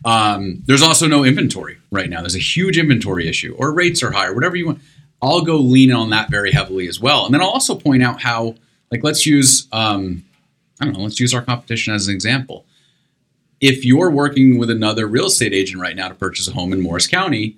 Um, 0.06 0.64
there's 0.66 0.82
also 0.82 1.08
no 1.08 1.24
inventory 1.24 1.78
right 1.92 2.10
now. 2.10 2.22
There's 2.22 2.36
a 2.36 2.40
huge 2.40 2.78
inventory 2.78 3.28
issue, 3.28 3.56
or 3.58 3.74
rates 3.74 4.02
are 4.02 4.12
higher, 4.12 4.34
whatever 4.34 4.56
you 4.56 4.68
want. 4.68 4.82
I'll 5.22 5.42
go 5.42 5.58
lean 5.58 5.90
in 5.90 5.96
on 5.96 6.10
that 6.12 6.30
very 6.30 6.52
heavily 6.52 6.88
as 6.88 7.00
well. 7.00 7.26
And 7.26 7.34
then 7.34 7.42
I'll 7.42 7.50
also 7.50 7.76
point 7.76 8.04
out 8.04 8.22
how, 8.22 8.56
like, 8.92 9.04
let's 9.04 9.26
use, 9.26 9.68
um, 9.72 10.24
I 10.80 10.86
don't 10.86 10.94
know, 10.94 11.02
let's 11.02 11.20
use 11.20 11.34
our 11.34 11.42
competition 11.42 11.94
as 11.94 12.08
an 12.08 12.14
example. 12.14 12.66
If 13.60 13.84
you're 13.84 14.12
working 14.12 14.60
with 14.60 14.70
another 14.70 15.08
real 15.08 15.26
estate 15.26 15.54
agent 15.54 15.82
right 15.82 15.96
now 15.96 16.08
to 16.08 16.16
purchase 16.16 16.48
a 16.48 16.54
home 16.54 16.72
in 16.72 16.82
Morris 16.82 17.08
County, 17.08 17.58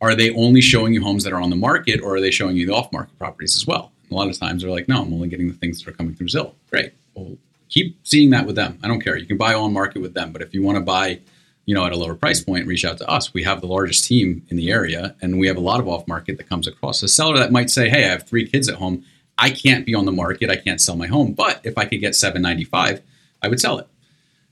are 0.00 0.14
they 0.14 0.30
only 0.34 0.60
showing 0.60 0.94
you 0.94 1.02
homes 1.02 1.24
that 1.24 1.32
are 1.32 1.40
on 1.40 1.50
the 1.50 1.56
market 1.56 2.00
or 2.00 2.14
are 2.14 2.20
they 2.20 2.30
showing 2.30 2.56
you 2.56 2.66
the 2.66 2.74
off 2.74 2.92
market 2.92 3.16
properties 3.18 3.56
as 3.56 3.66
well? 3.66 3.92
A 4.10 4.14
lot 4.14 4.28
of 4.28 4.38
times 4.38 4.62
they're 4.62 4.70
like, 4.70 4.88
no, 4.88 5.02
I'm 5.02 5.12
only 5.12 5.28
getting 5.28 5.48
the 5.48 5.54
things 5.54 5.82
that 5.82 5.90
are 5.90 5.94
coming 5.94 6.14
through 6.14 6.28
Zillow. 6.28 6.54
Great. 6.70 6.92
Well, 7.14 7.36
keep 7.68 7.96
seeing 8.02 8.30
that 8.30 8.46
with 8.46 8.56
them. 8.56 8.78
I 8.82 8.88
don't 8.88 9.00
care. 9.00 9.16
You 9.16 9.26
can 9.26 9.36
buy 9.36 9.54
on 9.54 9.72
market 9.72 10.00
with 10.00 10.14
them. 10.14 10.32
But 10.32 10.42
if 10.42 10.54
you 10.54 10.62
want 10.62 10.76
to 10.76 10.82
buy, 10.82 11.20
you 11.66 11.74
know, 11.74 11.84
at 11.84 11.92
a 11.92 11.96
lower 11.96 12.14
price 12.14 12.42
point, 12.42 12.66
reach 12.66 12.84
out 12.84 12.98
to 12.98 13.08
us. 13.08 13.32
We 13.32 13.44
have 13.44 13.60
the 13.60 13.66
largest 13.66 14.04
team 14.04 14.44
in 14.48 14.56
the 14.56 14.70
area 14.70 15.14
and 15.20 15.38
we 15.38 15.46
have 15.46 15.56
a 15.56 15.60
lot 15.60 15.80
of 15.80 15.86
off 15.86 16.08
market 16.08 16.38
that 16.38 16.48
comes 16.48 16.66
across. 16.66 17.02
A 17.02 17.08
seller 17.08 17.38
that 17.38 17.52
might 17.52 17.70
say, 17.70 17.88
hey, 17.88 18.04
I 18.04 18.08
have 18.08 18.26
three 18.26 18.48
kids 18.48 18.68
at 18.68 18.76
home. 18.76 19.04
I 19.38 19.50
can't 19.50 19.86
be 19.86 19.94
on 19.94 20.06
the 20.06 20.12
market. 20.12 20.50
I 20.50 20.56
can't 20.56 20.80
sell 20.80 20.96
my 20.96 21.06
home. 21.06 21.32
But 21.32 21.60
if 21.62 21.78
I 21.78 21.84
could 21.84 22.00
get 22.00 22.14
795, 22.14 23.00
I 23.42 23.48
would 23.48 23.60
sell 23.60 23.78
it. 23.78 23.86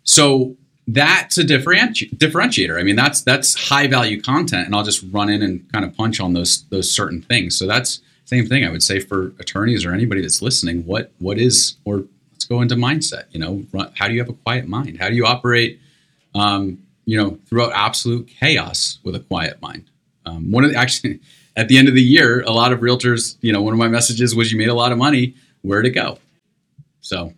So 0.04 0.56
that's 0.88 1.36
a 1.36 1.44
differenti- 1.44 2.10
differentiator. 2.16 2.80
I 2.80 2.82
mean, 2.82 2.96
that's 2.96 3.20
that's 3.20 3.68
high 3.68 3.86
value 3.86 4.20
content, 4.20 4.66
and 4.66 4.74
I'll 4.74 4.82
just 4.82 5.04
run 5.12 5.28
in 5.28 5.42
and 5.42 5.70
kind 5.70 5.84
of 5.84 5.94
punch 5.94 6.18
on 6.18 6.32
those 6.32 6.64
those 6.70 6.90
certain 6.90 7.20
things. 7.20 7.58
So 7.58 7.66
that's 7.66 8.00
same 8.24 8.46
thing 8.46 8.64
I 8.64 8.70
would 8.70 8.82
say 8.82 8.98
for 8.98 9.34
attorneys 9.38 9.84
or 9.84 9.92
anybody 9.92 10.22
that's 10.22 10.40
listening. 10.40 10.86
What 10.86 11.12
what 11.18 11.38
is 11.38 11.76
or 11.84 12.04
let's 12.32 12.46
go 12.46 12.62
into 12.62 12.74
mindset. 12.74 13.24
You 13.32 13.40
know, 13.40 13.64
run, 13.70 13.92
how 13.96 14.08
do 14.08 14.14
you 14.14 14.20
have 14.20 14.30
a 14.30 14.34
quiet 14.34 14.66
mind? 14.66 14.98
How 14.98 15.10
do 15.10 15.14
you 15.14 15.26
operate? 15.26 15.78
Um, 16.34 16.78
you 17.04 17.18
know, 17.18 17.38
throughout 17.46 17.72
absolute 17.74 18.26
chaos 18.26 18.98
with 19.02 19.14
a 19.14 19.20
quiet 19.20 19.60
mind. 19.60 19.90
Um, 20.24 20.50
one 20.50 20.64
of 20.64 20.70
the, 20.70 20.76
actually 20.78 21.20
at 21.54 21.68
the 21.68 21.76
end 21.76 21.88
of 21.88 21.94
the 21.94 22.02
year, 22.02 22.40
a 22.42 22.50
lot 22.50 22.72
of 22.72 22.80
realtors. 22.80 23.36
You 23.42 23.52
know, 23.52 23.60
one 23.60 23.74
of 23.74 23.78
my 23.78 23.88
messages 23.88 24.34
was, 24.34 24.50
"You 24.50 24.56
made 24.56 24.68
a 24.68 24.74
lot 24.74 24.90
of 24.90 24.96
money. 24.96 25.34
Where'd 25.60 25.84
it 25.84 25.90
go?" 25.90 26.18
So 27.02 27.34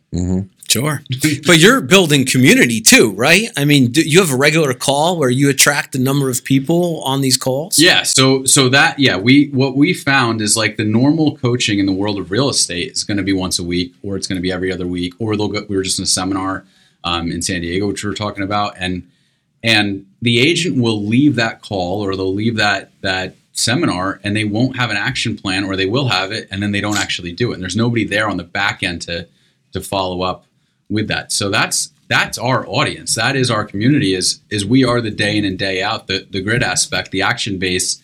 Sure. 0.71 1.03
but 1.47 1.59
you're 1.59 1.81
building 1.81 2.25
community 2.25 2.81
too, 2.81 3.11
right? 3.13 3.49
I 3.57 3.65
mean, 3.65 3.91
do 3.91 4.03
you 4.03 4.21
have 4.21 4.33
a 4.33 4.37
regular 4.37 4.73
call 4.73 5.19
where 5.19 5.29
you 5.29 5.51
attract 5.51 5.97
a 5.97 5.99
number 5.99 6.31
of 6.31 6.45
people 6.45 7.03
on 7.03 7.23
these 7.23 7.37
calls? 7.37 7.77
Yeah, 7.77 8.05
so 8.05 8.45
so 8.45 8.69
that 8.69 9.01
yeah, 9.01 9.17
we 9.17 9.49
what 9.49 9.77
we 9.77 9.93
found 9.93 10.41
is 10.41 10.57
like 10.57 10.77
the 10.77 10.85
normal 10.85 11.37
coaching 11.37 11.81
in 11.81 11.87
the 11.87 11.93
world 11.93 12.21
of 12.21 12.31
real 12.31 12.49
estate 12.49 12.93
is 12.93 13.03
going 13.03 13.17
to 13.17 13.25
be 13.25 13.33
once 13.33 13.59
a 13.59 13.65
week, 13.65 13.93
or 14.05 14.17
it's 14.17 14.29
going 14.29 14.37
to 14.37 14.43
be 14.43 14.53
every 14.53 14.73
other 14.73 14.87
week, 14.87 15.15
or 15.19 15.37
they'll 15.37 15.49
go. 15.49 15.67
We 15.69 15.75
were 15.75 15.83
just 15.83 15.99
in 15.99 16.05
a 16.05 16.07
seminar 16.07 16.65
um, 17.03 17.33
in 17.33 17.43
San 17.43 17.63
Diego, 17.63 17.89
which 17.89 18.05
we 18.05 18.09
were 18.09 18.15
talking 18.15 18.45
about, 18.45 18.75
and 18.79 19.11
and 19.65 20.07
the 20.23 20.39
agent 20.39 20.81
will 20.81 21.05
leave 21.05 21.35
that 21.35 21.63
call 21.63 22.01
or 22.01 22.15
they'll 22.15 22.33
leave 22.33 22.57
that 22.59 22.93
that 23.01 23.35
seminar 23.53 24.21
and 24.23 24.37
they 24.37 24.45
won't 24.45 24.77
have 24.77 24.91
an 24.91 24.97
action 24.97 25.37
plan, 25.37 25.65
or 25.65 25.75
they 25.75 25.87
will 25.87 26.07
have 26.07 26.31
it 26.31 26.47
and 26.53 26.63
then 26.63 26.71
they 26.71 26.81
don't 26.81 26.97
actually 26.97 27.33
do 27.33 27.51
it. 27.51 27.55
And 27.55 27.63
there's 27.63 27.75
nobody 27.75 28.05
there 28.05 28.29
on 28.29 28.37
the 28.37 28.45
back 28.45 28.85
end 28.85 29.03
to 29.03 29.27
to 29.73 29.81
follow 29.81 30.23
up 30.23 30.47
with 30.90 31.09
that. 31.09 31.33
So 31.33 31.50
that's 31.50 31.92
that's 32.09 32.38
our 32.38 32.66
audience. 32.66 33.14
That 33.14 33.37
is 33.37 33.50
our 33.50 33.64
community. 33.64 34.14
Is 34.14 34.40
is 34.50 34.66
we 34.66 34.85
are 34.85 35.00
the 35.00 35.11
day 35.11 35.37
in 35.37 35.44
and 35.44 35.59
day 35.59 35.83
out 35.83 36.07
the 36.07 36.26
the 36.29 36.40
grid 36.40 36.62
aspect, 36.62 37.11
the 37.11 37.22
action 37.22 37.59
base. 37.59 38.03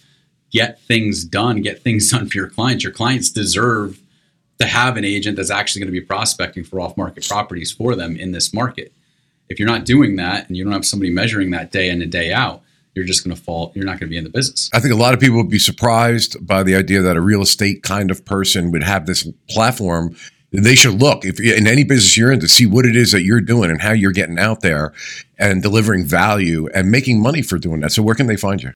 Get 0.53 0.81
things 0.81 1.25
done. 1.25 1.61
Get 1.61 1.83
things 1.83 2.11
done 2.13 2.29
for 2.29 2.39
your 2.39 2.49
clients. 2.49 2.85
Your 2.85 2.93
clients 2.93 3.31
deserve 3.31 4.01
to 4.59 4.67
have 4.67 4.97
an 4.97 5.05
agent 5.05 5.37
that's 5.37 5.51
actually 5.51 5.81
going 5.81 5.93
to 5.93 6.01
be 6.01 6.07
prospecting 6.07 6.65
for 6.65 6.81
off 6.81 6.97
market 6.97 7.27
properties 7.29 7.73
for 7.73 7.95
them 7.95 8.17
in 8.17 8.33
this 8.33 8.55
market. 8.55 8.93
if 9.49 9.61
you're 9.61 9.69
not 9.69 9.85
doing 9.85 10.17
that 10.17 10.49
and 10.49 10.57
you 10.57 10.65
don't 10.65 10.73
have 10.73 10.85
somebody 10.85 11.11
measuring 11.11 11.51
that 11.51 11.71
day 11.71 11.89
in 11.89 12.03
and 12.03 12.11
day 12.11 12.33
out, 12.33 12.63
you're 12.97 13.05
just 13.05 13.23
going 13.23 13.37
to 13.37 13.41
fall. 13.41 13.71
You're 13.75 13.85
not 13.85 14.01
going 14.01 14.09
to 14.09 14.11
be 14.11 14.17
in 14.17 14.25
the 14.25 14.31
business. 14.31 14.71
I 14.73 14.81
think 14.81 14.93
a 14.93 14.97
lot 14.97 15.15
of 15.15 15.21
people 15.21 15.37
would 15.37 15.51
be 15.51 15.59
surprised 15.59 16.45
by 16.45 16.63
the 16.63 16.75
idea 16.75 17.03
that 17.03 17.17
a 17.17 17.21
real 17.21 17.43
estate 17.43 17.83
kind 17.83 18.11
of 18.11 18.25
person 18.25 18.73
would 18.73 18.83
have 18.83 19.07
this 19.07 19.29
platform. 19.49 20.17
They 20.53 20.75
should 20.75 21.01
look 21.01 21.25
if 21.25 21.41
in 21.41 21.67
any 21.67 21.85
business 21.85 22.17
you're 22.17 22.33
in 22.33 22.41
to 22.41 22.49
see 22.49 22.67
what 22.67 22.87
it 22.87 22.97
is 22.97 23.13
that 23.13 23.23
you're 23.23 23.41
doing 23.41 23.71
and 23.71 23.83
how 23.83 23.93
you're 23.93 24.13
getting 24.13 24.39
out 24.39 24.61
there 24.61 24.93
and 25.39 25.63
delivering 25.63 26.05
value 26.05 26.69
and 26.73 26.91
making 26.91 27.21
money 27.21 27.43
for 27.43 27.59
doing 27.59 27.81
that. 27.81 27.93
So 27.93 28.03
where 28.03 28.15
can 28.15 28.27
they 28.27 28.37
find 28.37 28.63
you? 28.63 28.73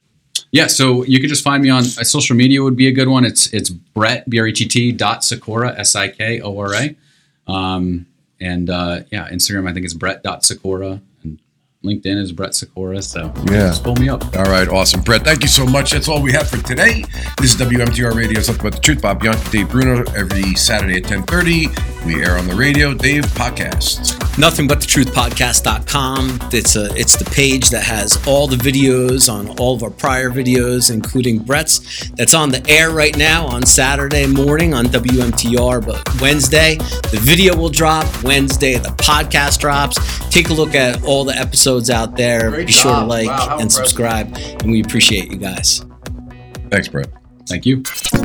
Yeah, 0.52 0.66
so 0.66 1.04
you 1.04 1.20
can 1.20 1.28
just 1.28 1.44
find 1.44 1.62
me 1.62 1.70
on 1.70 1.82
uh, 1.82 2.04
social 2.04 2.34
media 2.34 2.62
would 2.62 2.76
be 2.76 2.88
a 2.88 2.92
good 2.92 3.08
one. 3.08 3.24
It's 3.24 3.52
it's 3.52 3.70
Brett 3.70 4.28
B 4.28 4.40
R 4.40 4.48
E 4.48 4.52
T 4.52 4.66
T 4.66 4.92
dot 4.92 5.22
Sikora 5.22 5.78
S 5.78 5.94
I 5.94 6.08
K 6.08 6.40
O 6.40 6.58
R 6.58 6.74
A, 6.74 6.96
um, 7.46 8.06
and 8.40 8.68
uh, 8.68 9.00
yeah, 9.10 9.30
Instagram 9.30 9.68
I 9.68 9.72
think 9.72 9.84
it's 9.84 9.94
Brett 9.94 10.22
dot 10.24 10.48
and 10.50 11.00
LinkedIn 11.84 12.18
is 12.20 12.30
Brett 12.32 12.54
Sikora. 12.54 13.00
So 13.00 13.32
Yeah. 13.50 13.68
just 13.68 13.82
pull 13.82 13.96
me 13.96 14.10
up. 14.10 14.22
All 14.36 14.44
right, 14.44 14.68
awesome. 14.68 15.00
Brett, 15.00 15.24
thank 15.24 15.40
you 15.42 15.48
so 15.48 15.64
much. 15.64 15.92
That's 15.92 16.08
all 16.08 16.20
we 16.20 16.30
have 16.32 16.46
for 16.48 16.58
today. 16.58 17.04
This 17.40 17.52
is 17.52 17.56
WMTR 17.56 18.12
Radio, 18.14 18.38
Up 18.40 18.60
About 18.60 18.72
the 18.72 18.80
Truth. 18.80 19.00
Bob 19.00 19.20
Bianchi, 19.22 19.48
Dave 19.50 19.70
Bruno, 19.70 20.04
every 20.14 20.54
Saturday 20.56 20.98
at 20.98 21.06
1030. 21.06 21.68
We 22.04 22.22
air 22.22 22.36
on 22.36 22.46
the 22.46 22.54
radio. 22.54 22.92
Dave, 22.92 23.24
podcasts. 23.28 24.16
Nothing 24.38 24.66
but 24.66 24.80
the 24.80 24.86
truth 24.86 25.12
podcast.com. 25.14 26.38
It's 26.52 26.76
a 26.76 26.94
it's 26.96 27.16
the 27.16 27.24
page 27.30 27.68
that 27.70 27.82
has 27.84 28.18
all 28.26 28.46
the 28.46 28.56
videos 28.56 29.30
on 29.32 29.48
all 29.58 29.74
of 29.74 29.82
our 29.82 29.90
prior 29.90 30.30
videos, 30.30 30.90
including 30.90 31.38
Brett's. 31.38 32.08
That's 32.16 32.32
on 32.34 32.50
the 32.50 32.66
air 32.68 32.90
right 32.90 33.16
now 33.16 33.46
on 33.46 33.64
Saturday 33.66 34.26
morning 34.26 34.72
on 34.72 34.86
WMTR. 34.86 35.84
But 35.84 36.20
Wednesday, 36.20 36.76
the 37.10 37.18
video 37.20 37.54
will 37.56 37.68
drop. 37.70 38.06
Wednesday, 38.22 38.74
the 38.78 38.90
podcast 38.90 39.58
drops. 39.58 39.98
Take 40.30 40.48
a 40.50 40.54
look 40.54 40.74
at 40.74 41.02
all 41.04 41.24
the 41.24 41.36
episodes 41.36 41.69
out 41.90 42.16
there. 42.16 42.50
Great 42.50 42.66
Be 42.66 42.72
sure 42.72 42.92
to 42.94 43.04
like 43.04 43.28
Wow, 43.28 43.42
and 43.52 43.60
impressive. 43.62 43.86
subscribe. 43.86 44.36
And 44.62 44.72
we 44.72 44.80
appreciate 44.80 45.30
you 45.30 45.36
guys. 45.38 45.84
Thanks, 46.70 46.88
Brett. 46.88 47.08
Thank 47.48 47.64
you. 47.66 47.82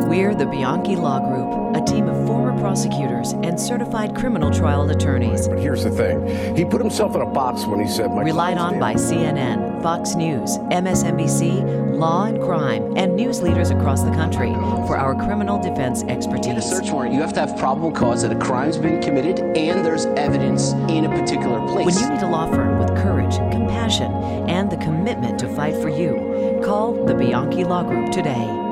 We're 0.07 0.33
the 0.35 0.45
Bianchi 0.45 0.95
Law 0.95 1.19
Group, 1.19 1.75
a 1.75 1.85
team 1.85 2.07
of 2.07 2.15
former 2.15 2.24
prosecutors 2.65 3.33
and 3.43 3.59
certified 3.59 4.15
criminal 4.15 4.49
trial 4.49 4.89
attorneys. 4.89 5.47
But 5.47 5.59
here's 5.59 5.83
the 5.83 5.91
thing. 5.91 6.55
He 6.55 6.65
put 6.65 6.81
himself 6.81 7.13
in 7.13 7.21
a 7.21 7.25
box 7.27 7.63
when 7.67 7.79
he 7.79 7.87
said 7.87 8.09
my 8.09 8.23
Relied 8.23 8.57
on 8.57 8.79
by. 8.79 8.95
CNN, 8.95 9.83
Fox 9.83 10.15
News, 10.15 10.57
MSNBC, 10.71 11.95
Law 11.95 12.25
and 12.25 12.41
Crime, 12.41 12.97
and 12.97 13.15
news 13.15 13.39
leaders 13.43 13.69
across 13.69 14.01
the 14.01 14.09
country 14.13 14.51
for 14.87 14.97
our 14.97 15.13
criminal 15.13 15.61
defense 15.61 16.01
expertise. 16.05 16.47
get 16.47 16.57
a 16.57 16.61
search 16.63 16.89
warrant, 16.89 17.13
you 17.13 17.21
have 17.21 17.33
to 17.33 17.39
have 17.39 17.55
probable 17.55 17.91
cause 17.91 18.23
that 18.23 18.31
a 18.31 18.39
crime's 18.39 18.79
been 18.79 18.99
committed 18.99 19.41
and 19.55 19.85
there's 19.85 20.07
evidence 20.17 20.71
in 20.89 21.05
a 21.05 21.09
particular 21.09 21.59
place. 21.67 21.85
When 21.85 21.95
you 21.95 22.15
need 22.15 22.23
a 22.23 22.27
law 22.27 22.49
firm 22.49 22.79
with 22.79 22.89
courage, 22.99 23.35
compassion, 23.51 24.11
and 24.49 24.71
the 24.71 24.77
commitment 24.77 25.37
to 25.37 25.47
fight 25.49 25.75
for 25.75 25.89
you, 25.89 26.61
call 26.65 27.05
the 27.05 27.13
Bianchi 27.13 27.63
Law 27.63 27.83
Group 27.83 28.11
today. 28.11 28.64